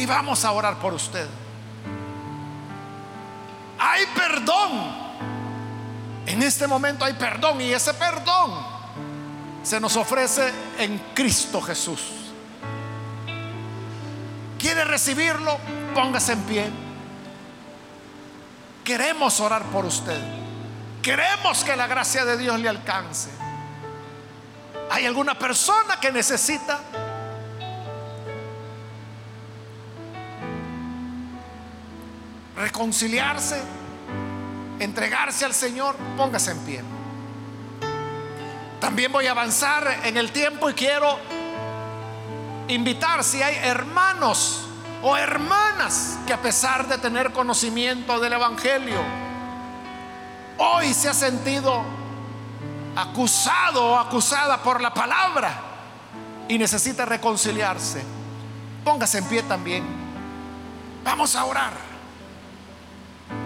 [0.00, 1.28] y vamos a orar por usted.
[3.78, 5.10] Hay perdón.
[6.24, 8.50] En este momento hay perdón y ese perdón
[9.62, 12.00] se nos ofrece en Cristo Jesús.
[14.58, 15.58] ¿Quiere recibirlo?
[15.94, 16.70] Póngase en pie.
[18.82, 20.18] Queremos orar por usted.
[21.02, 23.28] Queremos que la gracia de Dios le alcance.
[24.90, 26.80] ¿Hay alguna persona que necesita
[32.60, 33.60] reconciliarse,
[34.78, 36.82] entregarse al Señor, póngase en pie.
[38.80, 41.18] También voy a avanzar en el tiempo y quiero
[42.68, 44.66] invitar si hay hermanos
[45.02, 49.00] o hermanas que a pesar de tener conocimiento del Evangelio,
[50.58, 51.99] hoy se ha sentido
[53.02, 55.60] acusado o acusada por la palabra
[56.48, 58.02] y necesita reconciliarse.
[58.84, 59.84] Póngase en pie también.
[61.04, 61.72] Vamos a orar.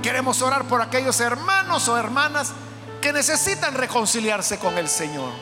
[0.03, 2.53] Queremos orar por aquellos hermanos o hermanas
[3.01, 5.33] que necesitan reconciliarse con el Señor.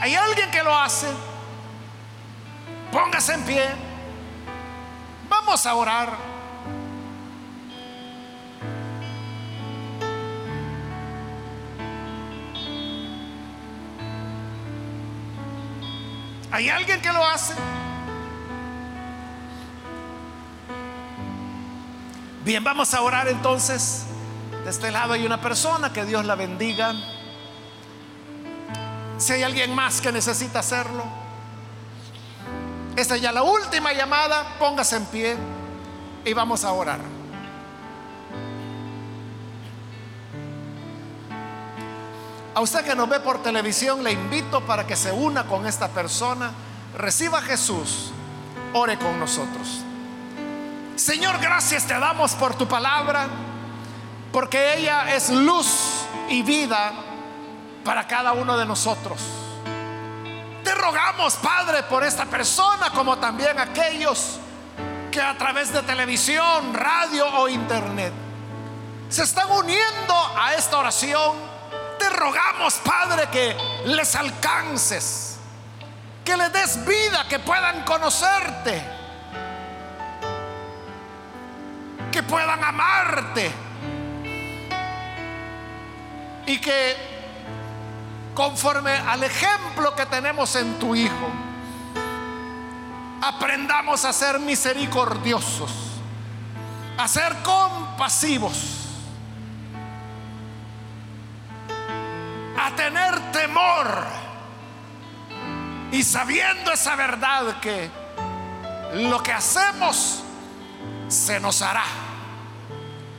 [0.00, 1.06] ¿Hay alguien que lo hace?
[2.92, 3.64] Póngase en pie.
[5.28, 6.35] Vamos a orar.
[16.50, 17.54] ¿Hay alguien que lo hace?
[22.44, 24.04] Bien, vamos a orar entonces.
[24.64, 26.94] De este lado hay una persona, que Dios la bendiga.
[29.18, 31.04] Si hay alguien más que necesita hacerlo.
[32.96, 35.36] Esta es ya la última llamada, póngase en pie
[36.24, 37.15] y vamos a orar.
[42.56, 45.88] A usted que nos ve por televisión, le invito para que se una con esta
[45.88, 46.52] persona,
[46.96, 48.12] reciba a Jesús,
[48.72, 49.82] ore con nosotros.
[50.96, 53.26] Señor, gracias te damos por tu palabra,
[54.32, 55.66] porque ella es luz
[56.30, 56.92] y vida
[57.84, 59.20] para cada uno de nosotros.
[60.64, 64.38] Te rogamos, Padre, por esta persona, como también aquellos
[65.10, 68.14] que a través de televisión, radio o internet
[69.10, 71.55] se están uniendo a esta oración.
[71.98, 75.38] Te rogamos, Padre, que les alcances,
[76.24, 78.96] que les des vida, que puedan conocerte
[82.16, 83.52] que puedan amarte
[86.46, 86.96] y que
[88.34, 91.30] conforme al ejemplo que tenemos en tu Hijo,
[93.20, 95.70] aprendamos a ser misericordiosos,
[96.96, 98.85] a ser compasivos,
[102.58, 104.04] a tener temor
[105.92, 107.90] y sabiendo esa verdad que
[108.94, 110.22] lo que hacemos
[111.08, 111.84] se nos hará.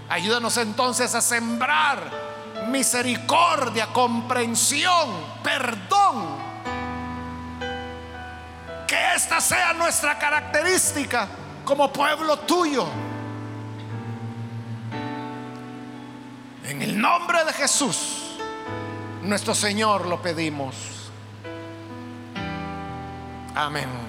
[0.09, 1.99] Ayúdanos entonces a sembrar
[2.69, 5.09] misericordia, comprensión,
[5.43, 6.37] perdón.
[8.87, 11.27] Que esta sea nuestra característica
[11.65, 12.87] como pueblo tuyo.
[16.63, 18.16] En el nombre de Jesús,
[19.27, 20.75] nuestro Señor, lo pedimos.
[23.55, 24.06] Amén.